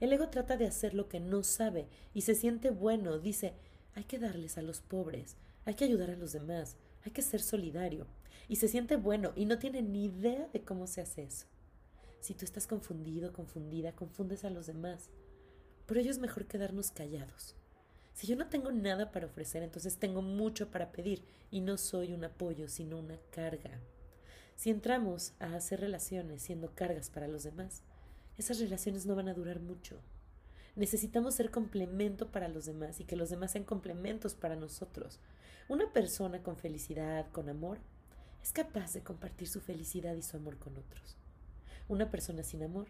El 0.00 0.12
ego 0.12 0.28
trata 0.28 0.56
de 0.56 0.66
hacer 0.66 0.94
lo 0.94 1.08
que 1.08 1.20
no 1.20 1.42
sabe 1.42 1.88
y 2.12 2.22
se 2.22 2.34
siente 2.34 2.70
bueno, 2.70 3.18
dice, 3.18 3.54
hay 3.94 4.04
que 4.04 4.18
darles 4.18 4.58
a 4.58 4.62
los 4.62 4.80
pobres, 4.80 5.36
hay 5.64 5.74
que 5.74 5.84
ayudar 5.84 6.10
a 6.10 6.16
los 6.16 6.32
demás, 6.32 6.76
hay 7.04 7.12
que 7.12 7.22
ser 7.22 7.40
solidario. 7.40 8.06
Y 8.48 8.56
se 8.56 8.68
siente 8.68 8.96
bueno 8.96 9.32
y 9.36 9.46
no 9.46 9.58
tiene 9.58 9.82
ni 9.82 10.04
idea 10.04 10.48
de 10.52 10.62
cómo 10.62 10.86
se 10.86 11.00
hace 11.00 11.22
eso. 11.22 11.46
Si 12.20 12.34
tú 12.34 12.44
estás 12.44 12.66
confundido, 12.66 13.32
confundida, 13.32 13.92
confundes 13.92 14.44
a 14.44 14.50
los 14.50 14.66
demás. 14.66 15.08
Por 15.86 15.98
ello 15.98 16.10
es 16.10 16.18
mejor 16.18 16.46
quedarnos 16.46 16.90
callados. 16.90 17.54
Si 18.14 18.26
yo 18.26 18.36
no 18.36 18.48
tengo 18.48 18.70
nada 18.70 19.10
para 19.10 19.26
ofrecer, 19.26 19.62
entonces 19.62 19.96
tengo 19.96 20.22
mucho 20.22 20.70
para 20.70 20.92
pedir 20.92 21.22
y 21.50 21.60
no 21.60 21.76
soy 21.76 22.12
un 22.12 22.24
apoyo, 22.24 22.68
sino 22.68 22.98
una 22.98 23.18
carga. 23.30 23.80
Si 24.56 24.70
entramos 24.70 25.32
a 25.40 25.54
hacer 25.54 25.80
relaciones 25.80 26.42
siendo 26.42 26.74
cargas 26.74 27.10
para 27.10 27.28
los 27.28 27.42
demás, 27.42 27.82
esas 28.38 28.60
relaciones 28.60 29.04
no 29.04 29.16
van 29.16 29.28
a 29.28 29.34
durar 29.34 29.60
mucho. 29.60 29.98
Necesitamos 30.76 31.34
ser 31.34 31.50
complemento 31.50 32.30
para 32.30 32.48
los 32.48 32.64
demás 32.64 33.00
y 33.00 33.04
que 33.04 33.16
los 33.16 33.30
demás 33.30 33.52
sean 33.52 33.64
complementos 33.64 34.34
para 34.34 34.56
nosotros. 34.56 35.20
Una 35.68 35.92
persona 35.92 36.42
con 36.42 36.56
felicidad, 36.56 37.30
con 37.30 37.48
amor, 37.48 37.78
es 38.42 38.52
capaz 38.52 38.92
de 38.92 39.02
compartir 39.02 39.48
su 39.48 39.60
felicidad 39.60 40.14
y 40.14 40.22
su 40.22 40.36
amor 40.36 40.58
con 40.58 40.76
otros. 40.76 41.16
Una 41.88 42.10
persona 42.10 42.42
sin 42.42 42.62
amor 42.62 42.88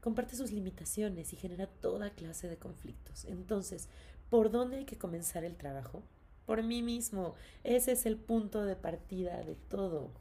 comparte 0.00 0.36
sus 0.36 0.52
limitaciones 0.52 1.32
y 1.32 1.36
genera 1.36 1.66
toda 1.66 2.10
clase 2.10 2.48
de 2.48 2.56
conflictos. 2.56 3.24
Entonces, 3.24 3.88
¿por 4.30 4.50
dónde 4.50 4.76
hay 4.76 4.84
que 4.84 4.98
comenzar 4.98 5.44
el 5.44 5.56
trabajo? 5.56 6.02
Por 6.46 6.62
mí 6.62 6.80
mismo. 6.82 7.34
Ese 7.64 7.92
es 7.92 8.06
el 8.06 8.16
punto 8.16 8.64
de 8.64 8.76
partida 8.76 9.42
de 9.42 9.56
todo. 9.56 10.12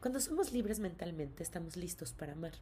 Cuando 0.00 0.20
somos 0.20 0.52
libres 0.52 0.80
mentalmente, 0.80 1.42
estamos 1.42 1.76
listos 1.76 2.12
para 2.12 2.32
amar. 2.32 2.52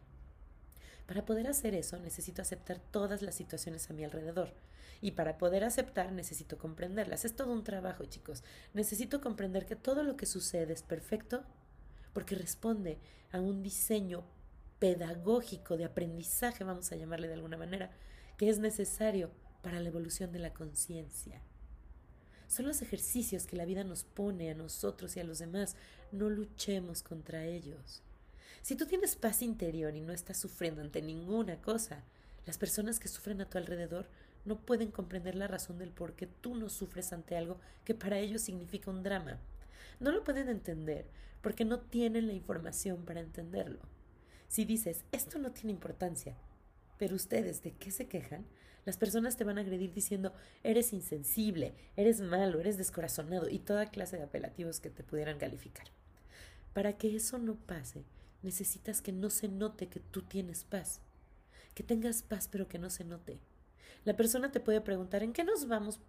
Para 1.07 1.25
poder 1.25 1.47
hacer 1.47 1.75
eso 1.75 1.99
necesito 1.99 2.43
aceptar 2.43 2.79
todas 2.79 3.23
las 3.23 3.35
situaciones 3.35 3.91
a 3.91 3.95
mi 3.95 4.05
alrededor. 4.05 4.55
Y 5.01 5.13
para 5.13 5.37
poder 5.37 5.65
aceptar 5.65 6.13
necesito 6.13 6.59
comprenderlas. 6.59 7.25
Es 7.25 7.35
todo 7.35 7.53
un 7.53 7.65
trabajo, 7.65 8.05
chicos. 8.05 8.45
Necesito 8.73 9.21
comprender 9.21 9.67
que 9.67 9.77
todo 9.77 10.05
lo 10.05 10.17
que 10.17 10.27
sucede 10.27 10.73
es 10.73 10.83
perfecto 10.83 11.45
porque 12.13 12.35
responde 12.35 12.99
a 13.33 13.41
un 13.41 13.63
diseño 13.63 14.25
pedagógico 14.79 15.77
de 15.77 15.85
aprendizaje, 15.85 16.65
vamos 16.65 16.93
a 16.93 16.97
llamarle 16.97 17.29
de 17.29 17.35
alguna 17.35 17.57
manera, 17.57 17.91
que 18.37 18.49
es 18.49 18.59
necesario 18.59 19.31
para 19.63 19.81
la 19.81 19.89
evolución 19.89 20.33
de 20.33 20.41
la 20.41 20.53
conciencia. 20.53 21.41
Son 22.49 22.67
los 22.67 22.83
ejercicios 22.83 23.47
que 23.47 23.57
la 23.57 23.65
vida 23.65 23.83
nos 23.83 24.05
pone 24.05 24.51
a 24.51 24.55
nosotros 24.55 25.17
y 25.17 25.21
a 25.21 25.25
los 25.25 25.39
demás. 25.39 25.75
No 26.11 26.29
luchemos 26.29 27.03
contra 27.03 27.47
ellos. 27.47 28.03
Si 28.63 28.77
tú 28.77 28.87
tienes 28.87 29.17
paz 29.17 29.43
interior 29.43 29.97
y 29.97 30.01
no 30.01 30.13
estás 30.13 30.37
sufriendo 30.37 30.83
ante 30.83 31.03
ninguna 31.03 31.61
cosa, 31.61 32.05
las 32.47 32.59
personas 32.59 33.01
que 33.01 33.09
sufren 33.09 33.41
a 33.41 33.51
tu 33.51 33.59
alrededor 33.59 34.07
no 34.45 34.57
pueden 34.57 34.93
comprender 34.93 35.35
la 35.35 35.49
razón 35.49 35.79
del 35.79 35.91
por 35.91 36.15
qué 36.15 36.29
tú 36.29 36.55
no 36.55 36.69
sufres 36.69 37.13
ante 37.13 37.37
algo 37.37 37.59
que 37.85 37.97
para 37.97 38.21
ellos 38.21 38.41
significa 38.41 38.93
un 38.93 39.03
drama. 39.03 39.41
No 39.99 40.13
lo 40.13 40.23
pueden 40.23 40.49
entender 40.49 41.07
porque 41.41 41.65
no 41.65 41.81
tienen 41.81 42.29
la 42.29 42.35
información 42.35 43.05
para 43.05 43.19
entenderlo. 43.19 43.81
Si 44.47 44.65
dices, 44.65 45.05
esto 45.11 45.39
no 45.39 45.51
tiene 45.51 45.73
importancia, 45.73 46.37
Pero 46.99 47.17
ustedes, 47.17 47.65
¿de 47.65 47.73
qué 47.73 47.91
se 47.91 48.07
quejan? 48.07 48.47
Las 48.85 48.97
personas 48.97 49.37
te 49.37 49.43
van 49.43 49.59
a 49.59 49.63
agredir 49.63 49.93
diciendo 49.93 50.33
eres 50.63 50.93
insensible, 50.93 51.75
eres 51.97 52.21
malo, 52.21 52.61
eres 52.61 52.79
descorazonado 52.79 53.49
y 53.49 53.59
toda 53.59 53.91
clase 53.91 54.19
de 54.19 54.23
apelativos 54.23 54.79
que 54.79 54.91
te 54.91 55.03
pudieran 55.03 55.39
calificar. 55.39 55.87
Para 56.75 56.93
que 56.93 57.17
eso 57.17 57.39
no 57.39 57.57
pase, 57.57 58.05
necesitas 58.43 59.03
que 59.03 59.13
no 59.13 59.31
se 59.31 59.49
note 59.49 59.89
que 59.89 60.01
tú 60.01 60.23
tienes 60.23 60.65
paz. 60.65 61.01
Que 61.75 61.83
tengas 61.83 62.23
paz 62.23 62.49
pero 62.51 62.69
que 62.69 62.79
no 62.79 62.91
se 62.91 63.05
note. 63.05 63.39
La 64.05 64.17
persona 64.17 64.51
te 64.51 64.61
puede 64.61 64.81
preguntar 64.81 65.23
¿en 65.23 65.33
qué 65.33 65.45
nos 65.45 65.69
vamos 65.69 66.01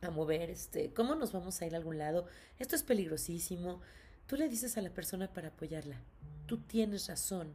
a 0.00 0.10
mover? 0.10 0.50
Este, 0.50 0.92
¿Cómo 0.92 1.14
nos 1.14 1.32
vamos 1.32 1.60
a 1.60 1.66
ir 1.66 1.74
a 1.74 1.78
algún 1.78 1.98
lado? 1.98 2.26
Esto 2.58 2.76
es 2.76 2.82
peligrosísimo. 2.82 3.80
Tú 4.26 4.36
le 4.36 4.48
dices 4.48 4.76
a 4.76 4.82
la 4.82 4.90
persona 4.90 5.32
para 5.32 5.48
apoyarla. 5.48 6.00
Tú 6.46 6.58
tienes 6.58 7.08
razón. 7.08 7.52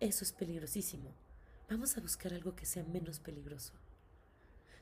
Eso 0.00 0.24
es 0.24 0.32
peligrosísimo. 0.32 1.12
Vamos 1.68 1.96
a 1.96 2.00
buscar 2.00 2.34
algo 2.34 2.56
que 2.56 2.66
sea 2.66 2.82
menos 2.84 3.20
peligroso. 3.20 3.72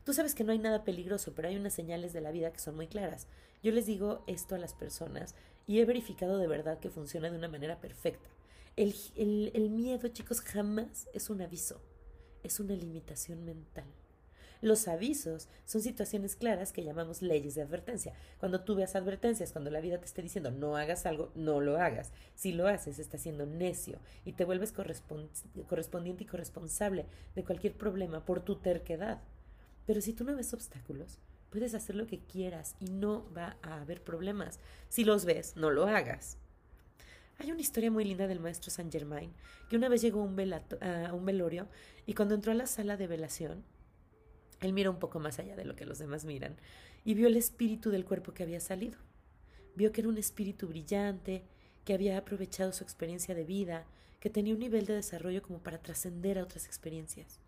Tú 0.04 0.14
sabes 0.14 0.34
que 0.34 0.44
no 0.44 0.52
hay 0.52 0.58
nada 0.58 0.82
peligroso, 0.82 1.34
pero 1.34 1.48
hay 1.48 1.56
unas 1.56 1.74
señales 1.74 2.12
de 2.12 2.20
la 2.20 2.30
vida 2.30 2.52
que 2.52 2.58
son 2.58 2.74
muy 2.74 2.86
claras. 2.86 3.26
Yo 3.62 3.70
les 3.72 3.86
digo 3.86 4.24
esto 4.26 4.54
a 4.54 4.58
las 4.58 4.72
personas 4.72 5.34
y 5.66 5.80
he 5.80 5.84
verificado 5.84 6.38
de 6.38 6.46
verdad 6.46 6.78
que 6.78 6.90
funciona 6.90 7.30
de 7.30 7.36
una 7.36 7.48
manera 7.48 7.80
perfecta. 7.80 8.28
El, 8.76 8.94
el, 9.54 9.70
miedo, 9.70 10.08
chicos, 10.08 10.40
jamás 10.40 11.08
es 11.12 11.28
un 11.28 11.42
aviso, 11.42 11.80
es 12.42 12.60
una 12.60 12.74
limitación 12.74 13.44
mental. 13.44 13.84
Los 14.62 14.88
avisos 14.88 15.48
son 15.64 15.80
situaciones 15.80 16.36
claras 16.36 16.72
que 16.72 16.84
llamamos 16.84 17.22
leyes 17.22 17.54
de 17.54 17.62
advertencia. 17.62 18.12
Cuando 18.38 18.60
tú 18.60 18.74
veas 18.74 18.94
advertencias, 18.94 19.52
cuando 19.52 19.70
la 19.70 19.80
vida 19.80 19.98
te 19.98 20.04
esté 20.04 20.22
diciendo 20.22 20.50
no 20.50 20.76
hagas 20.76 21.06
algo, 21.06 21.32
no 21.34 21.60
lo 21.60 21.78
hagas. 21.80 22.12
Si 22.34 22.52
lo 22.52 22.68
haces, 22.68 22.98
estás 22.98 23.22
siendo 23.22 23.46
necio 23.46 23.98
y 24.24 24.32
te 24.32 24.44
vuelves 24.44 24.72
correspondiente 24.72 26.24
y 26.24 26.26
corresponsable 26.26 27.06
de 27.34 27.44
cualquier 27.44 27.72
problema 27.72 28.24
por 28.26 28.40
tu 28.42 28.56
terquedad. 28.56 29.22
Pero 29.86 30.02
si 30.02 30.12
tú 30.12 30.24
no 30.24 30.36
ves 30.36 30.52
obstáculos, 30.52 31.18
puedes 31.50 31.74
hacer 31.74 31.96
lo 31.96 32.06
que 32.06 32.20
quieras 32.20 32.76
y 32.80 32.86
no 32.86 33.26
va 33.36 33.56
a 33.62 33.80
haber 33.80 34.02
problemas. 34.02 34.60
Si 34.88 35.04
los 35.04 35.24
ves, 35.24 35.56
no 35.56 35.70
lo 35.70 35.86
hagas. 35.86 36.38
Hay 37.38 37.50
una 37.50 37.60
historia 37.60 37.90
muy 37.90 38.04
linda 38.04 38.26
del 38.26 38.40
maestro 38.40 38.70
Saint 38.70 38.92
Germain, 38.92 39.32
que 39.68 39.76
una 39.76 39.88
vez 39.88 40.02
llegó 40.02 40.20
a 40.20 40.24
un, 40.24 40.36
velorio 41.24 41.68
y 42.06 42.14
cuando 42.14 42.34
entró 42.34 42.52
a 42.52 42.54
la 42.54 42.66
sala 42.66 42.96
de 42.96 43.06
velación, 43.06 43.64
él 44.60 44.74
miró 44.74 44.90
un 44.90 44.98
poco 44.98 45.20
más 45.20 45.38
allá 45.38 45.56
de 45.56 45.64
lo 45.64 45.74
que 45.74 45.86
los 45.86 45.98
demás 45.98 46.26
miran 46.26 46.56
y 47.02 47.14
vio 47.14 47.28
el 47.28 47.36
espíritu 47.36 47.90
del 47.90 48.04
cuerpo 48.04 48.34
que 48.34 48.42
había 48.42 48.60
salido. 48.60 48.98
Vio 49.74 49.90
que 49.90 50.02
era 50.02 50.10
un 50.10 50.18
espíritu 50.18 50.68
brillante, 50.68 51.44
que 51.84 51.94
había 51.94 52.18
aprovechado 52.18 52.72
su 52.72 52.84
experiencia 52.84 53.34
de 53.34 53.44
vida, 53.44 53.86
que 54.20 54.28
tenía 54.28 54.52
un 54.52 54.60
nivel 54.60 54.84
de 54.84 54.94
desarrollo 54.94 55.40
como 55.40 55.60
para 55.60 55.78
trascender 55.78 56.38
a 56.38 56.42
otras 56.42 56.66
experiencias. 56.66 57.40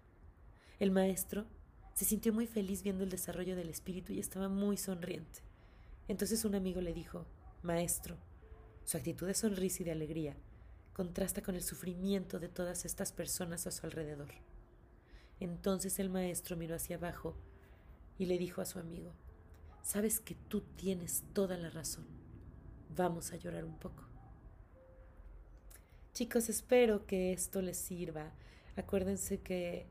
El 0.79 0.91
maestro 0.91 1.45
se 1.95 2.05
sintió 2.05 2.33
muy 2.33 2.47
feliz 2.47 2.83
viendo 2.83 3.05
el 3.05 3.11
desarrollo 3.11 3.57
del 3.57 3.69
espíritu 3.69 4.13
y 4.13 4.19
estaba 4.19 4.49
muy 4.49 4.77
sonriente. 4.77 5.41
Entonces 6.09 6.45
un 6.45 6.55
amigo 6.55 6.81
le 6.81 6.93
dijo, 6.93 7.27
Maestro, 7.63 8.17
su 8.85 8.97
actitud 8.97 9.27
de 9.27 9.35
sonrisa 9.35 9.83
y 9.83 9.85
de 9.85 9.93
alegría 9.93 10.37
contrasta 10.93 11.43
con 11.43 11.55
el 11.55 11.63
sufrimiento 11.63 12.39
de 12.39 12.49
todas 12.49 12.85
estas 12.85 13.13
personas 13.13 13.67
a 13.67 13.71
su 13.71 13.87
alrededor. 13.87 14.31
Entonces 15.41 15.99
el 15.99 16.11
maestro 16.11 16.57
miró 16.57 16.77
hacia 16.77 16.97
abajo 16.97 17.35
y 18.19 18.27
le 18.27 18.39
dijo 18.39 18.61
a 18.61 18.67
su 18.67 18.79
amigo, 18.79 19.13
Sabes 19.83 20.21
que 20.21 20.37
tú 20.37 20.61
tienes 20.61 21.25
toda 21.33 21.57
la 21.57 21.69
razón. 21.69 22.07
Vamos 22.95 23.33
a 23.33 23.37
llorar 23.37 23.65
un 23.65 23.77
poco. 23.79 24.05
Chicos, 26.13 26.49
espero 26.49 27.05
que 27.07 27.33
esto 27.33 27.61
les 27.63 27.79
sirva. 27.79 28.33
Acuérdense 28.77 29.41
que 29.41 29.87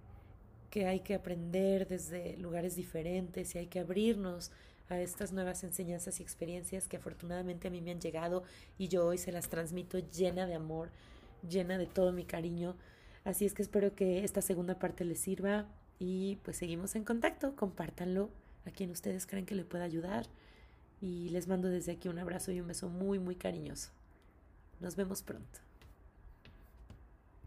que 0.72 0.88
hay 0.88 1.02
que 1.02 1.14
aprender 1.14 1.88
desde 1.88 2.38
lugares 2.38 2.76
diferentes 2.76 3.54
y 3.54 3.60
hay 3.60 3.68
que 3.68 3.80
abrirnos 3.80 4.52
a 4.90 5.00
estas 5.00 5.32
nuevas 5.34 5.64
enseñanzas 5.64 6.20
y 6.20 6.24
experiencias 6.24 6.88
que 6.88 6.98
afortunadamente 6.98 7.68
a 7.68 7.72
mí 7.72 7.82
me 7.82 7.92
han 7.92 8.02
llegado 8.02 8.44
y 8.78 8.88
yo 8.88 9.06
hoy 9.06 9.18
se 9.18 9.32
las 9.32 9.50
transmito 9.50 10.00
llena 10.00 10.48
de 10.48 10.56
amor, 10.56 10.90
llena 11.48 11.78
de 11.78 11.86
todo 11.86 12.12
mi 12.12 12.26
cariño. 12.26 12.76
Así 13.26 13.46
es 13.46 13.54
que 13.54 13.62
espero 13.62 13.96
que 13.96 14.24
esta 14.24 14.42
segunda 14.42 14.80
parte 14.80 15.06
les 15.06 15.20
sirva 15.20 15.68
y 16.00 16.38
pues 16.38 16.58
seguimos 16.58 16.96
en 16.96 17.04
contacto, 17.04 17.56
compártanlo 17.56 18.30
a 18.66 18.72
quien 18.72 18.92
ustedes 18.92 19.28
creen 19.28 19.46
que 19.46 19.56
le 19.56 19.66
pueda 19.66 19.84
ayudar 19.84 20.26
y 21.02 21.30
les 21.30 21.48
mando 21.48 21.68
desde 21.68 21.92
aquí 21.92 22.08
un 22.08 22.20
abrazo 22.20 22.52
y 22.52 22.62
un 22.62 22.68
beso 22.68 22.90
muy 22.90 23.20
muy 23.20 23.36
cariñoso. 23.36 23.92
Nos 24.80 24.96
vemos 24.96 25.22
pronto. 25.22 25.60